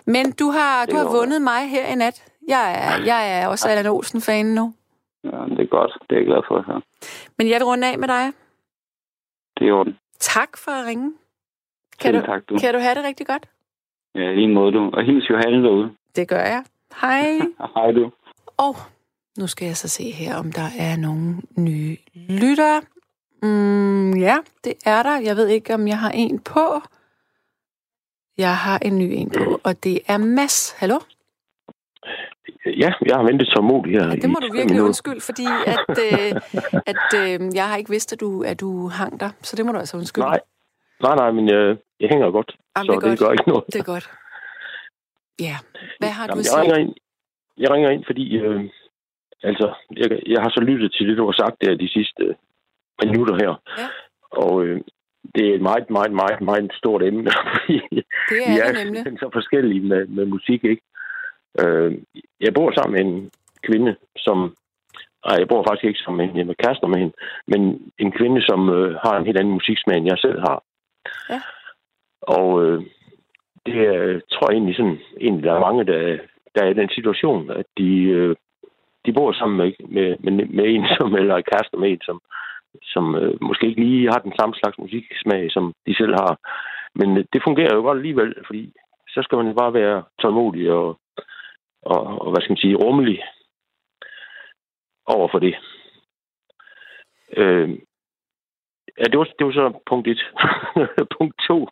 [0.07, 2.33] Men du har, du har vundet mig her i nat.
[2.55, 4.75] Jeg er, jeg er også Allan Olsen-fan nu.
[5.25, 5.93] Ja, det er godt.
[6.11, 6.83] Det er jeg glad for at høre.
[7.39, 8.25] Men jeg vil runde af med dig.
[9.59, 9.99] Det er orden.
[10.19, 11.13] Tak for at ringe.
[12.01, 12.59] Kan du, tak, du.
[12.59, 13.47] Kan du have det rigtig godt?
[14.15, 14.91] Ja, lige måde du.
[14.93, 15.91] Og hils Johanne derude.
[16.17, 16.65] Det gør jeg.
[17.01, 17.23] Hej.
[17.75, 18.13] Hej du.
[18.57, 18.77] Og
[19.39, 22.83] nu skal jeg så se her, om der er nogle nye lyttere.
[23.43, 25.19] Mm, ja, det er der.
[25.19, 26.81] Jeg ved ikke, om jeg har en på.
[28.39, 30.77] Jeg har en ny en på, og det er Mads.
[30.79, 30.99] Hallo?
[32.67, 34.09] Ja, jeg har ventet tålmodigt her.
[34.09, 34.85] Ja, det må du virkelig minutter.
[34.85, 36.31] undskylde, fordi at, øh,
[36.93, 39.31] at øh, jeg har ikke vidst, at du, at du hang der.
[39.43, 40.27] Så det må du altså undskylde.
[40.27, 40.41] Nej,
[41.03, 42.57] nej, nej men jeg, jeg hænger godt.
[42.77, 43.19] Jamen, så det, det godt.
[43.19, 43.65] gør ikke noget.
[43.67, 44.11] Det er godt.
[45.41, 45.57] Ja,
[45.99, 46.57] hvad har Jamen, du at sige?
[46.57, 46.95] Jeg ringer ind,
[47.59, 48.61] jeg ringer ind fordi øh,
[49.43, 52.35] altså, jeg, jeg har så lyttet til det, du har sagt der de sidste øh,
[53.05, 53.53] minutter her.
[53.79, 53.87] Ja.
[54.31, 54.81] Og øh,
[55.35, 57.31] det er et meget, meget, meget, meget stort emne.
[58.31, 59.19] det er vi er det nemlig.
[59.23, 60.83] så forskellige med, med musik, ikke?
[61.63, 61.99] Øh,
[62.41, 63.31] jeg bor sammen med en
[63.67, 64.57] kvinde, som...
[65.27, 67.15] Nej, jeg bor faktisk ikke sammen med hende, jeg er med hende,
[67.47, 67.61] men
[67.99, 70.63] en kvinde, som øh, har en helt anden musiksmag, end jeg selv har.
[71.31, 71.41] Ja.
[72.23, 72.83] Og øh,
[73.67, 76.19] det er, tror jeg egentlig sådan, egentlig der er mange, der,
[76.55, 78.37] der er i den situation, at de, øh,
[79.07, 82.21] de bor sammen med, med, med, med en, som, eller er kærester med en, som,
[82.83, 86.39] som øh, måske ikke lige har den samme slags musiksmag, som de selv har.
[86.95, 88.73] Men øh, det fungerer jo godt alligevel, fordi
[89.09, 90.99] så skal man bare være tålmodig og,
[91.83, 93.23] og, og hvad skal man sige, rummelig
[95.07, 95.55] over for det.
[97.37, 97.69] Øh,
[98.99, 100.23] ja, det var, det var så punkt et.
[101.19, 101.69] punkt to,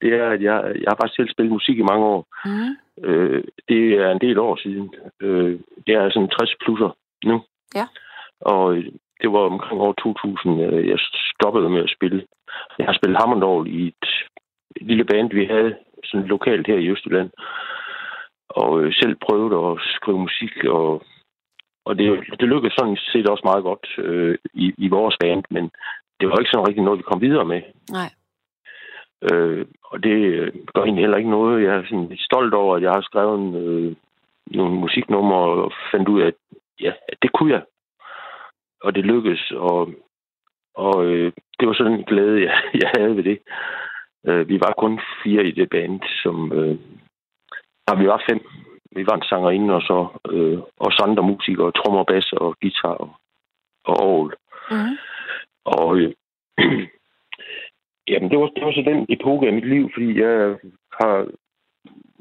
[0.00, 2.26] det er, at jeg, jeg har faktisk selv spillet musik i mange år.
[2.44, 2.72] Mm.
[3.08, 4.94] Øh, det er en del år siden.
[5.20, 6.90] Øh, det er sådan 60 plusser
[7.24, 7.42] nu.
[7.74, 7.86] Ja.
[8.40, 8.76] Og
[9.22, 10.98] det var omkring år 2000, øh, jeg
[11.34, 12.26] stoppede med at spille.
[12.78, 14.08] Jeg har spillet Hammondorf i et,
[14.76, 17.30] et lille band, vi havde sådan lokalt her i Østjylland.
[18.48, 21.02] Og øh, selv prøvede at skrive musik, og,
[21.84, 22.06] og det,
[22.40, 25.70] det lykkedes sådan set også meget godt øh, i, i vores band, men
[26.20, 27.62] det var ikke sådan rigtig noget, vi kom videre med.
[27.90, 28.10] Nej.
[29.30, 30.14] Øh, og det
[30.74, 31.64] gør egentlig heller ikke noget.
[31.64, 33.96] Jeg er sådan stolt over, at jeg har skrevet en, øh,
[34.46, 36.34] nogle musiknumre og fandt ud af, at
[36.80, 36.92] ja,
[37.22, 37.62] det kunne jeg.
[38.82, 39.92] Og det lykkedes, og,
[40.74, 43.38] og øh, det var sådan en glæde, jeg, jeg havde ved det.
[44.26, 46.52] Øh, vi var kun fire i det band, som...
[46.52, 46.78] Øh,
[47.88, 48.40] ja, vi var fem.
[48.96, 49.98] Vi var en sangerinde, og så
[50.30, 53.10] øh, også andre musikere, trommer, bass og guitar og,
[53.84, 54.32] og orgel.
[54.70, 54.96] Mm.
[55.64, 56.12] Og øh,
[58.10, 60.56] jamen, det var, det var så den epoke af mit liv, fordi jeg
[61.00, 61.26] har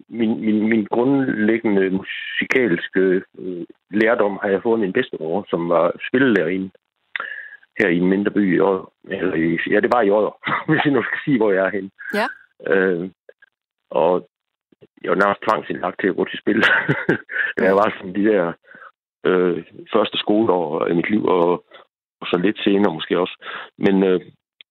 [0.09, 6.69] min, min, min grundlæggende musikalske øh, lærdom har jeg fået min bedstemor, som var spillelærerinde
[7.79, 8.93] her i en mindre by i år.
[9.07, 10.27] Eller ja, det var i år,
[10.71, 11.89] hvis jeg nu skal sige, hvor jeg er henne.
[12.13, 12.27] Ja.
[12.73, 13.09] Øh,
[13.89, 14.29] og
[15.01, 16.59] jeg var nærmest tvangsindlagt til at gå til spil.
[17.67, 18.53] jeg var sådan de der
[19.25, 21.49] øh, første skoleår i mit liv, og,
[22.21, 23.35] og så lidt senere måske også.
[23.77, 24.19] Men øh,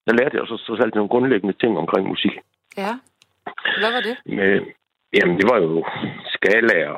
[0.07, 2.35] der lærte jeg så, så alt nogle grundlæggende ting omkring musik.
[2.77, 2.93] Ja.
[3.81, 4.17] Hvad var det?
[4.37, 4.61] Med,
[5.17, 5.85] jamen, det var jo
[6.35, 6.97] skalaer,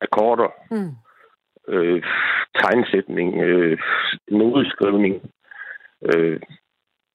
[0.00, 0.92] akkorder, Mm.
[1.68, 2.02] øh,
[2.54, 3.78] tegnsætning, øh,
[4.30, 5.14] nodeskrivning
[6.02, 6.40] øh,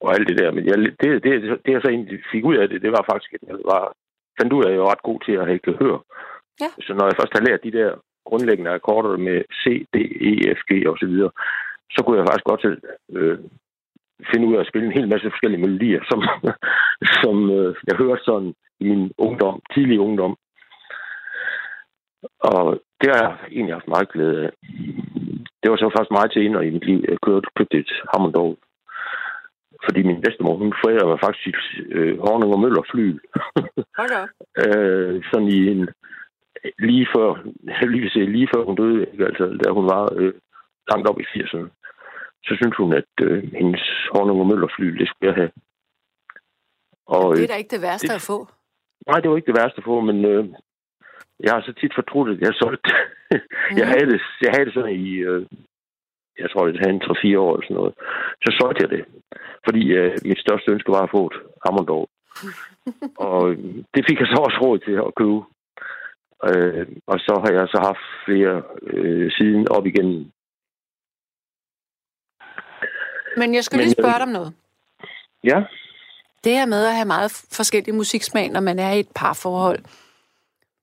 [0.00, 0.50] og alt det der.
[0.50, 3.32] Men jeg, det, det, det, jeg så egentlig fik ud af det, det var faktisk,
[3.32, 3.92] at jeg var,
[4.38, 5.98] fandt ud af, at jeg var ret god til at have gehør.
[6.62, 6.70] Ja.
[6.86, 7.90] Så når jeg først har lært de der
[8.28, 9.64] grundlæggende akkorder med C,
[9.94, 9.96] D,
[10.30, 11.30] E, F, G og så videre,
[11.94, 12.74] så kunne jeg faktisk godt til,
[13.16, 13.38] øh,
[14.30, 16.20] finde ud af at spille en hel masse forskellige melodier, som,
[17.22, 20.36] som øh, jeg hørte sådan i min ungdom, tidlig ungdom.
[22.38, 24.50] Og det har jeg egentlig haft meget glæde af.
[25.62, 27.04] Det var så først meget til ind i mit liv.
[27.08, 28.56] Jeg kørte, købte et Hammond
[29.86, 31.60] fordi min bedstemor, hun forærede mig faktisk
[31.96, 33.06] øh, Horning og Møller fly.
[33.98, 34.22] Hold da
[34.64, 35.88] øh, sådan i en,
[36.78, 37.28] lige før,
[37.86, 39.24] lige, sige, lige før hun døde, ikke?
[39.30, 40.32] altså da hun var øh,
[40.90, 41.68] langt op i 80'erne,
[42.46, 45.50] så synes hun, at øh, hendes Horning og Møller fly, det skulle jeg have.
[47.06, 48.38] Og, det er da ikke det værste det, at få.
[49.08, 50.44] Nej, det var ikke det værste at få, men øh,
[51.40, 52.90] jeg har så tit fortrudt, at jeg solgte.
[53.30, 53.76] Mm.
[53.80, 55.46] jeg, havde det, jeg havde det sådan i, øh,
[56.38, 57.94] jeg tror, det havde en 3-4 år eller sådan noget.
[58.44, 59.04] Så solgte jeg det,
[59.66, 62.08] fordi øh, mit største ønske var at få et Hammondorf.
[63.28, 63.40] og
[63.94, 65.40] det fik jeg så også råd til at købe.
[66.48, 70.32] Øh, og så har jeg så haft flere øh, siden op igen.
[73.36, 74.52] Men jeg skal Men, lige spørge øh, dig om noget.
[75.44, 75.62] Ja?
[76.44, 79.78] Det her med at have meget forskellige musiksmag, når man er i et parforhold.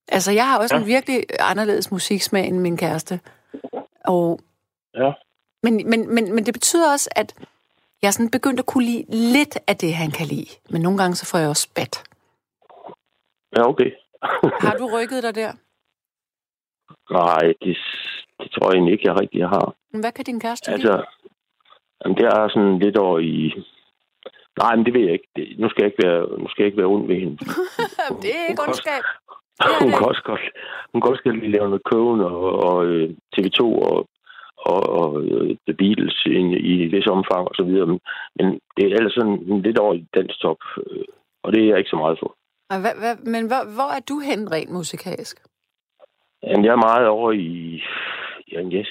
[0.08, 0.82] Altså, jeg har også ja.
[0.82, 3.20] en virkelig anderledes musiksmag end min kæreste.
[4.06, 4.40] Og
[4.96, 5.12] ja.
[5.64, 7.30] Men, men, men, men det betyder også, at
[8.02, 10.52] jeg er sådan begyndt at kunne lide lidt af det, han kan lide.
[10.70, 12.04] Men nogle gange så får jeg også spat.
[13.56, 13.92] Ja, okay.
[14.68, 15.52] har du rykket dig der?
[17.12, 17.78] Nej, det,
[18.40, 19.76] det tror jeg egentlig ikke, jeg rigtig har.
[19.92, 21.06] Men hvad kan din kæreste altså, lide?
[22.00, 23.54] Jamen, det er sådan lidt over i...
[24.62, 25.30] Nej, men det ved jeg ikke.
[25.36, 27.38] Det, nu, skal jeg ikke være, nu skal jeg ikke være ond ved hende.
[28.24, 29.04] det er ikke ondskab.
[29.64, 30.46] Hun, hun, kan også godt,
[30.92, 34.08] hun kan også godt lide lave noget køven og, og øh, TV2 og
[34.70, 36.40] og, og øh, The Beatles i,
[36.74, 37.88] i vis omfang og så videre.
[37.88, 38.00] Men,
[38.76, 41.06] det er ellers sådan lidt over i dansk top, øh,
[41.44, 42.36] og det er jeg ikke så meget for.
[42.84, 45.38] Hva, hva, men hvor, hvor er du hen rent musikalsk?
[46.44, 47.84] Jamen, jeg er meget over i...
[48.52, 48.86] Jamen, jeg,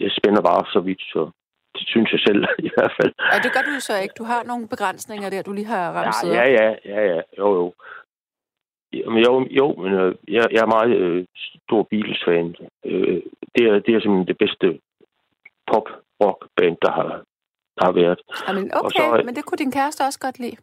[0.00, 1.30] jeg spænder bare så vidt, så
[1.76, 3.12] det synes jeg selv i hvert fald.
[3.32, 4.14] Ja, det gør du så ikke.
[4.18, 7.46] Du har nogle begrænsninger der, du lige har ramt ja, ja, ja, ja, ja, jo,
[7.58, 7.74] jo.
[8.92, 11.24] Jamen, jo, jo, men øh, jeg, jeg er meget øh,
[11.66, 12.54] stor Beatles-fan.
[12.84, 13.22] Øh,
[13.54, 14.66] det, er, det er simpelthen det bedste
[15.70, 17.08] pop-rock-band, der har,
[17.76, 18.20] der har været.
[18.48, 20.56] Jamen, okay, og så, men det kunne din kæreste også godt lide.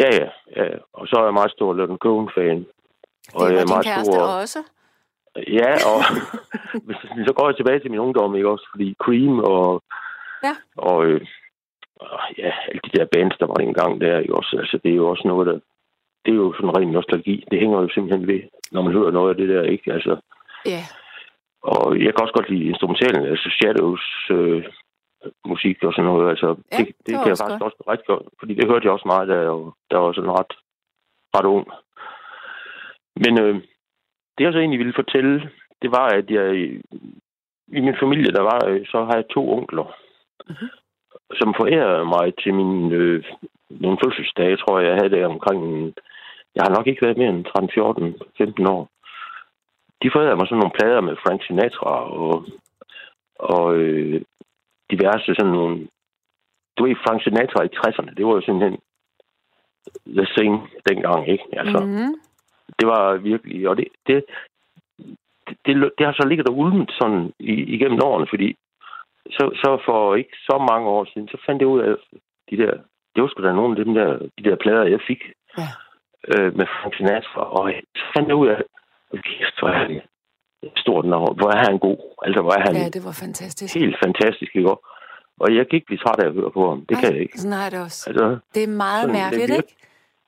[0.00, 0.28] Ja, ja.
[0.56, 0.76] ja.
[0.92, 2.58] Og så er jeg meget stor Lennon Cohen-fan.
[2.58, 2.66] Det
[3.34, 4.26] var din meget kæreste stor...
[4.42, 4.58] også?
[5.36, 5.98] Ja, og
[7.26, 8.66] så går jeg tilbage til min ungdom, ikke også?
[8.72, 9.82] Fordi Cream og...
[10.44, 10.54] Ja.
[10.76, 11.20] Og, øh,
[11.96, 14.56] og ja, alle de der bands, der var engang der, ikke også?
[14.60, 15.58] Altså, det er jo også noget, der...
[16.24, 17.44] Det er jo sådan ren nostalgi.
[17.50, 18.40] Det hænger jo simpelthen ved,
[18.72, 19.92] når man hører noget af det der, ikke?
[19.92, 20.16] Altså,
[20.66, 20.82] ja.
[21.72, 24.64] Og jeg kan også godt lide instrumentalen, altså Shadows øh,
[25.44, 26.30] musik og sådan noget.
[26.30, 27.68] Altså, ja, det, det, det kan jeg faktisk godt.
[27.68, 29.56] også ret godt, fordi det hørte jeg også meget, da jeg,
[29.90, 30.52] der var sådan ret,
[31.36, 31.66] ret ung.
[33.16, 33.54] Men øh,
[34.34, 35.50] det jeg så egentlig ville fortælle,
[35.82, 36.48] det var, at jeg
[37.78, 39.88] i min familie, der var, øh, så har jeg to onkler,
[40.50, 40.70] uh-huh.
[41.38, 43.24] som forærede mig til min øh,
[43.70, 45.60] nogle fødselsdage, tror jeg, jeg havde det omkring,
[46.54, 48.88] jeg har nok ikke været mere end 13, 14, 15 år
[50.04, 52.44] de forærede mig sådan nogle plader med Frank Sinatra og,
[53.38, 54.22] og øh,
[54.90, 55.88] diverse sådan nogle...
[56.76, 58.78] Du ved, Frank Sinatra i 60'erne, det var jo simpelthen
[60.18, 60.54] the thing
[60.88, 61.44] dengang, ikke?
[61.52, 62.14] Altså, mm-hmm.
[62.78, 63.68] det var virkelig...
[63.68, 64.24] Og det, det,
[65.46, 67.32] det, det, det har så ligget der ulmet sådan
[67.74, 68.56] igennem årene, fordi
[69.36, 71.94] så, så for ikke så mange år siden, så fandt jeg ud af
[72.50, 72.72] de der...
[73.14, 75.22] Det var sgu da nogle af dem der, de der plader, jeg fik
[75.58, 75.68] ja.
[76.32, 78.62] øh, med Frank Sinatra, og så fandt jeg ud af,
[79.22, 80.00] kæft, hvor er han
[80.76, 81.36] stort navn.
[81.36, 81.98] Hvor er han god.
[82.26, 83.74] Altså, hvor er han ja, det var fantastisk.
[83.74, 84.70] Helt fantastisk, ikke?
[85.42, 86.86] Og jeg kan ikke blive træt af at høre på ham.
[86.88, 87.38] Det Ej, kan jeg ikke.
[87.38, 88.10] Sådan har det også.
[88.10, 89.74] Altså, det er meget mærkeligt, det ikke?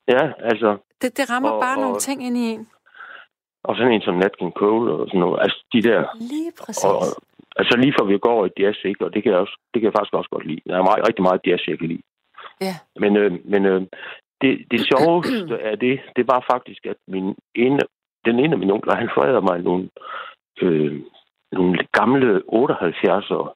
[0.09, 0.70] Ja, altså...
[1.03, 2.68] Det, det rammer og, bare og, nogle ting ind i en.
[3.64, 5.39] Og sådan en som Nat King Cole og sådan noget.
[5.45, 6.01] Altså, de der...
[6.32, 6.84] Lige præcis.
[6.84, 7.03] Og,
[7.57, 9.05] altså, lige for vi går i jazz, ikke?
[9.05, 10.62] Og det kan jeg, også, det kan jeg faktisk også godt lide.
[10.66, 12.05] Der er meget, rigtig meget jazz, jeg kan lide.
[12.61, 12.74] Ja.
[13.03, 13.82] Men, øh, men øh,
[14.41, 17.80] det, det sjoveste af det, det var faktisk, at min ene
[18.27, 19.89] den ene af mine onkler, han forærede mig nogle,
[20.62, 21.03] øh,
[21.53, 23.47] nogle gamle 78'ere.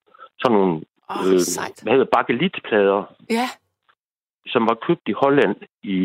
[0.41, 0.75] Sådan nogle,
[1.09, 1.41] oh, øh,
[1.83, 3.01] hvad hedder bakelitplader.
[3.31, 3.49] Ja.
[4.47, 5.99] Som var købt i Holland i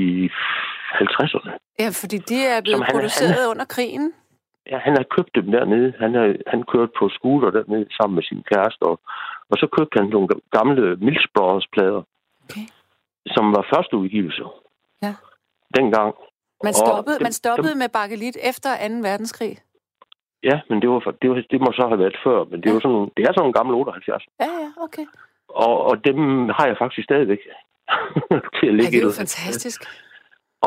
[1.02, 1.52] 50'erne.
[1.80, 4.14] Ja, fordi de er blevet han, produceret han, under krigen.
[4.72, 5.94] Ja, han har købt dem dernede.
[6.00, 8.84] Han, har, han kørte på scooter dernede sammen med sin kæreste.
[8.84, 9.00] Og,
[9.50, 12.04] og så købte han nogle gamle Mills Brothers plader.
[12.44, 12.68] Okay.
[13.28, 14.50] Som var første udgivelser.
[15.02, 15.14] Ja.
[15.78, 16.16] Dengang.
[16.64, 18.94] Man stoppede, dem, man stoppede dem, med bakelit efter 2.
[19.10, 19.58] verdenskrig?
[20.44, 22.74] Ja, men det, var, det, var, det må så have været før, men det, ja.
[22.74, 24.24] var sådan, det er sådan nogle gamle 78.
[24.40, 25.06] Ja, ja, okay.
[25.50, 26.18] Og, og dem
[26.58, 27.42] har jeg faktisk stadigvæk
[28.58, 29.82] til at ligge ja, det er jo fantastisk.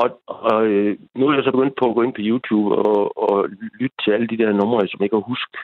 [0.00, 3.18] Og, og øh, nu er jeg så begyndt på at gå ind på YouTube og,
[3.24, 3.48] og
[3.80, 5.58] lytte til alle de der numre, som jeg kan huske.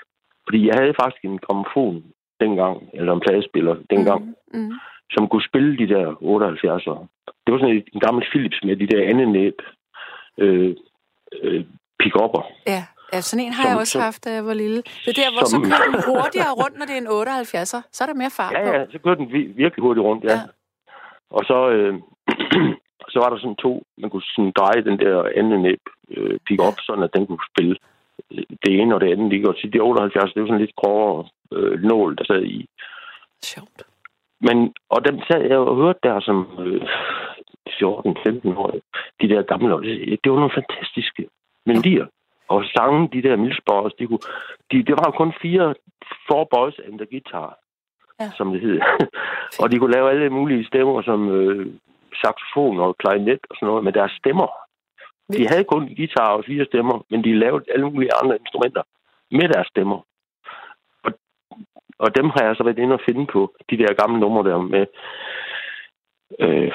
[0.47, 2.05] Fordi jeg havde faktisk en gramofon
[2.41, 4.73] dengang, eller en pladespiller dengang, mm, mm.
[5.15, 7.01] som kunne spille de der 78'ere.
[7.43, 9.57] Det var sådan en, en gammel Philips med de der anden næb
[10.39, 10.77] øh,
[11.43, 11.65] øh,
[12.03, 12.45] pick-up'er.
[12.67, 14.77] Ja, Ja, sådan en har som, jeg også som, haft, da jeg var lille.
[15.05, 17.81] Det er der, hvor som, så kører den hurtigere rundt, når det er en 78'er.
[17.93, 19.29] Så er der mere fart Ja, ja, så kører den
[19.63, 20.33] virkelig hurtigt rundt, ja.
[20.33, 20.41] ja.
[21.31, 21.95] Og så, øh,
[23.13, 25.83] så var der sådan to, man kunne sådan dreje den der anden næb,
[26.17, 27.77] øh, pick op, sådan at den kunne spille
[28.33, 29.33] øh, det ene og det andet.
[29.33, 29.49] Ikke?
[29.49, 32.69] Og de 78, det var sådan lidt grovere øh, nål, der sad i.
[33.43, 33.83] Sjovt.
[34.47, 36.83] Men, og dem sad jeg og hørte der som øh,
[37.83, 38.71] 14-15 år.
[39.21, 39.71] De der gamle,
[40.25, 41.29] det var nogle fantastiske
[41.67, 42.07] melodier.
[42.49, 44.25] Og sange, de der Milsborgs, de kunne,
[44.71, 45.75] de, det var kun fire,
[46.29, 47.59] four boys and the guitar,
[48.21, 48.31] ja.
[48.37, 48.81] som det hed.
[49.63, 51.67] og de kunne lave alle mulige stemmer, som øh,
[52.23, 54.49] saxofon og klarinet og sådan noget, med deres stemmer.
[55.33, 58.83] De havde kun guitar og fire stemmer, men de lavede alle mulige andre instrumenter
[59.31, 59.99] med deres stemmer.
[61.05, 61.13] Og,
[61.99, 64.59] og dem har jeg så været inde og finde på, de der gamle numre der
[64.59, 64.87] med,
[66.41, 66.73] øh,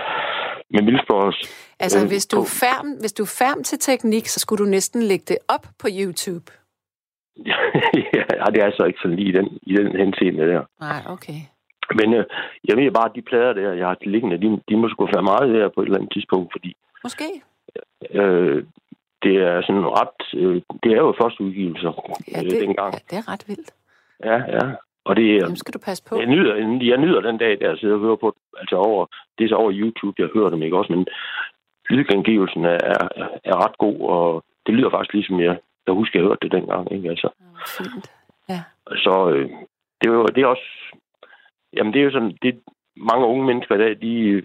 [0.73, 1.39] med Milsborgs.
[1.79, 4.69] Altså, øh, hvis, du er færm, hvis du er færm til teknik, så skulle du
[4.69, 6.51] næsten lægge det op på YouTube.
[8.15, 10.63] ja, det er så ikke sådan lige i den, i den henseende der.
[10.79, 11.39] Nej, okay.
[11.99, 12.25] Men øh,
[12.67, 15.23] jeg mener bare, at de plader der, jeg har liggende, de, de må sgu være
[15.23, 16.75] meget der på et eller andet tidspunkt, fordi...
[17.03, 17.27] Måske.
[18.11, 18.63] Øh,
[19.23, 20.19] det er sådan ret...
[20.33, 21.91] Øh, det er jo første udgivelser
[22.31, 22.93] ja, det, øh, dengang.
[22.93, 23.71] Ja, det er ret vildt.
[24.23, 24.65] Ja, ja.
[25.05, 25.45] Og det er...
[25.45, 26.19] Dem skal du passe på.
[26.19, 29.05] Jeg nyder, jeg nyder den dag, der jeg sidder og hører på, altså over,
[29.37, 31.07] det er så over YouTube, jeg hører dem, ikke også, men
[31.89, 36.27] lydgengivelsen er, er, er ret god, og det lyder faktisk ligesom jeg, jeg husker, jeg
[36.27, 37.29] hørte det dengang, ikke altså.
[37.39, 37.45] Ja,
[37.77, 38.11] fint.
[38.49, 38.61] Ja.
[38.95, 39.49] Så øh,
[40.01, 40.69] det, er jo, det er også,
[41.73, 42.59] jamen det er jo sådan, det,
[42.95, 44.43] mange unge mennesker i dag, de,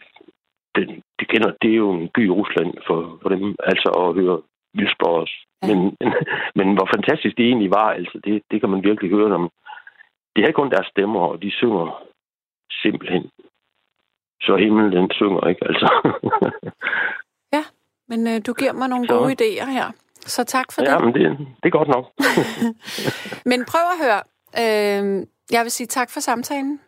[0.77, 4.15] de, de kender, det er jo en by i Rusland for, for dem, altså at
[4.15, 4.43] høre
[4.75, 5.37] Vilsborg også.
[5.63, 5.67] Ja.
[5.69, 5.97] Men,
[6.59, 9.51] men hvor fantastisk det egentlig var, altså det, det kan man virkelig høre, når man,
[10.37, 12.03] de har kun deres stemmer, og de synger
[12.71, 13.31] simpelthen.
[14.43, 15.67] Så himlen den synger, ikke?
[15.69, 15.89] Altså.
[17.57, 17.65] ja,
[18.09, 19.15] men øh, du giver mig nogle så.
[19.15, 19.93] gode idéer her.
[20.15, 20.93] Så tak for ja, det.
[20.93, 22.05] Ja, men det, det er godt nok.
[23.51, 24.23] men prøv at høre.
[24.63, 26.81] Øh, jeg vil sige tak for samtalen.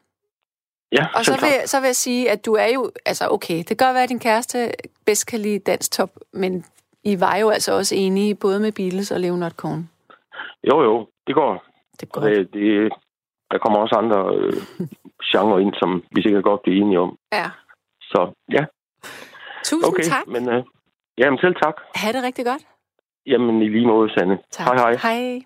[0.92, 2.90] Ja, Og så vil, så vil jeg sige, at du er jo...
[3.06, 4.70] Altså, okay, det kan godt være, at din kæreste
[5.06, 6.64] bedst kan lide dansk top, men
[7.04, 9.90] I var jo altså også enige, både med Beatles og Leonard Cohen.
[10.64, 11.64] Jo, jo, det går.
[12.00, 12.20] Det går.
[12.20, 12.92] Det, det,
[13.50, 14.62] der kommer også andre øh,
[15.30, 17.18] genrer ind, som vi sikkert godt bliver enige om.
[17.32, 17.50] Ja.
[18.00, 18.20] Så
[18.52, 18.64] ja.
[19.64, 20.26] Tusind okay, tak.
[20.26, 20.64] Men, øh,
[21.18, 21.76] jamen selv tak.
[21.94, 22.62] Ha' det rigtig godt.
[23.26, 24.38] Jamen i lige måde, Sanne.
[24.50, 24.66] Tak.
[24.66, 24.92] Hej hej.
[25.02, 25.40] Hej.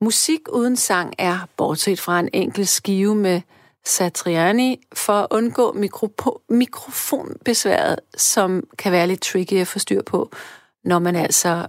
[0.00, 3.40] Musik uden sang er, bortset fra en enkelt skive med
[3.84, 10.30] Satriani, for at undgå mikro- mikrofonbesværet, som kan være lidt tricky at få styr på,
[10.84, 11.66] når man altså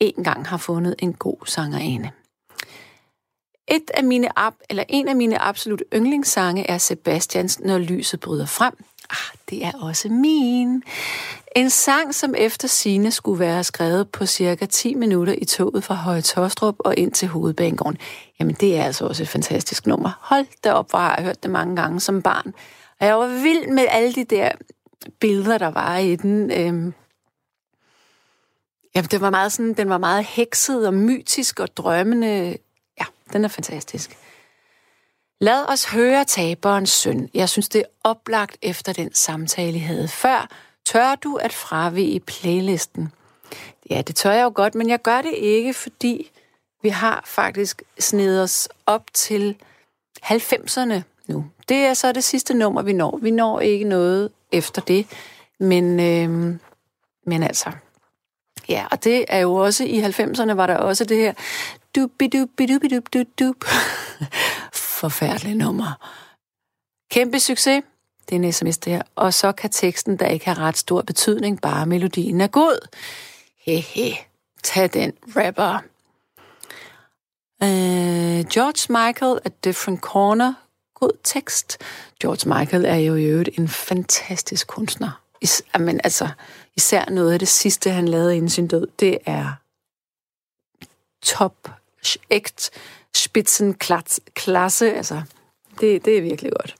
[0.00, 2.10] en gang har fundet en god sangerinde.
[3.70, 4.28] Et af mine
[4.70, 8.74] eller en af mine absolut yndlingssange er Sebastians Når lyset bryder frem.
[9.10, 10.82] Ah, det er også min.
[11.56, 15.94] En sang, som efter sine skulle være skrevet på cirka 10 minutter i toget fra
[15.94, 17.98] Høje Tostrup og ind til Hovedbanegården.
[18.40, 20.10] Jamen, det er altså også et fantastisk nummer.
[20.20, 22.54] Hold da op, hvor har jeg hørt det mange gange som barn.
[23.00, 24.50] Og jeg var vild med alle de der
[25.20, 26.50] billeder, der var i den.
[26.50, 26.94] Øhm,
[28.94, 32.56] Jamen, det var meget sådan, den var meget hekset og mytisk og drømmende
[33.32, 34.18] den er fantastisk.
[35.40, 37.30] Lad os høre taberens søn.
[37.34, 40.48] Jeg synes, det er oplagt efter den samtale, I havde før.
[40.86, 43.12] Tør du at fravige playlisten?
[43.90, 46.30] Ja, det tør jeg jo godt, men jeg gør det ikke, fordi
[46.82, 49.56] vi har faktisk snedet os op til
[50.24, 51.44] 90'erne nu.
[51.68, 53.18] Det er så det sidste nummer, vi når.
[53.22, 55.06] Vi når ikke noget efter det,
[55.60, 56.56] men, øh,
[57.26, 57.72] men altså...
[58.68, 61.32] Ja, og det er jo også, i 90'erne var der også det her
[61.98, 63.64] Dubidubidubidubidup.
[65.00, 66.08] Forfærdelig nummer.
[67.10, 67.82] Kæmpe succes.
[68.28, 69.02] Det er en sms det her.
[69.14, 72.88] Og så kan teksten, der ikke har ret stor betydning, bare melodien er god.
[73.58, 74.16] Hehe.
[74.62, 75.78] Tag den, rapper.
[77.62, 80.54] Uh, George Michael, A Different Corner.
[80.94, 81.78] God tekst.
[82.22, 85.22] George Michael er jo i øvrigt en fantastisk kunstner.
[85.40, 86.28] Is, men altså,
[86.76, 89.52] især noget af det sidste, han lavede inden sin død, det er
[91.22, 91.77] top
[92.30, 92.70] echt
[94.34, 94.94] klasse.
[94.94, 95.22] Altså,
[95.80, 96.74] det, det er virkelig godt.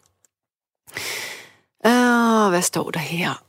[1.84, 3.44] Uh, hvad står der her?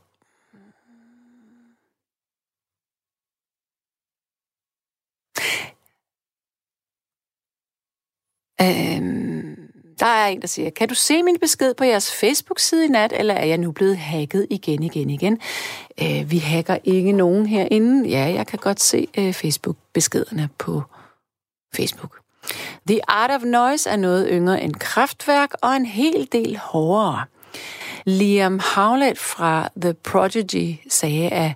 [8.62, 9.56] Øhm,
[10.00, 13.14] der er en, der siger, kan du se min besked på jeres Facebook-side i nat,
[13.14, 15.40] eller er jeg nu blevet hacket igen, igen, igen?
[16.02, 18.10] Øh, vi hacker ikke nogen herinde.
[18.10, 20.84] Ja, jeg kan godt se øh, Facebook-beskederne på
[21.76, 22.20] Facebook.
[22.88, 27.24] The Art of Noise er noget yngre end Kraftværk og en hel del hårdere.
[28.06, 31.52] Liam Howlett fra The Prodigy sagde, at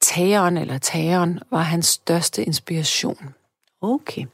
[0.00, 3.34] tageren eller tageren var hans største inspiration.
[3.80, 4.24] Okay.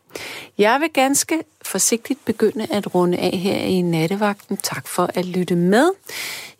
[0.58, 4.56] Jeg vil ganske forsigtigt begynde at runde af her i nattevagten.
[4.56, 5.90] Tak for at lytte med.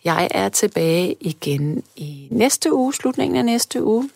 [0.03, 4.09] Jeg er tilbage igen i næste uge, slutningen af næste uge.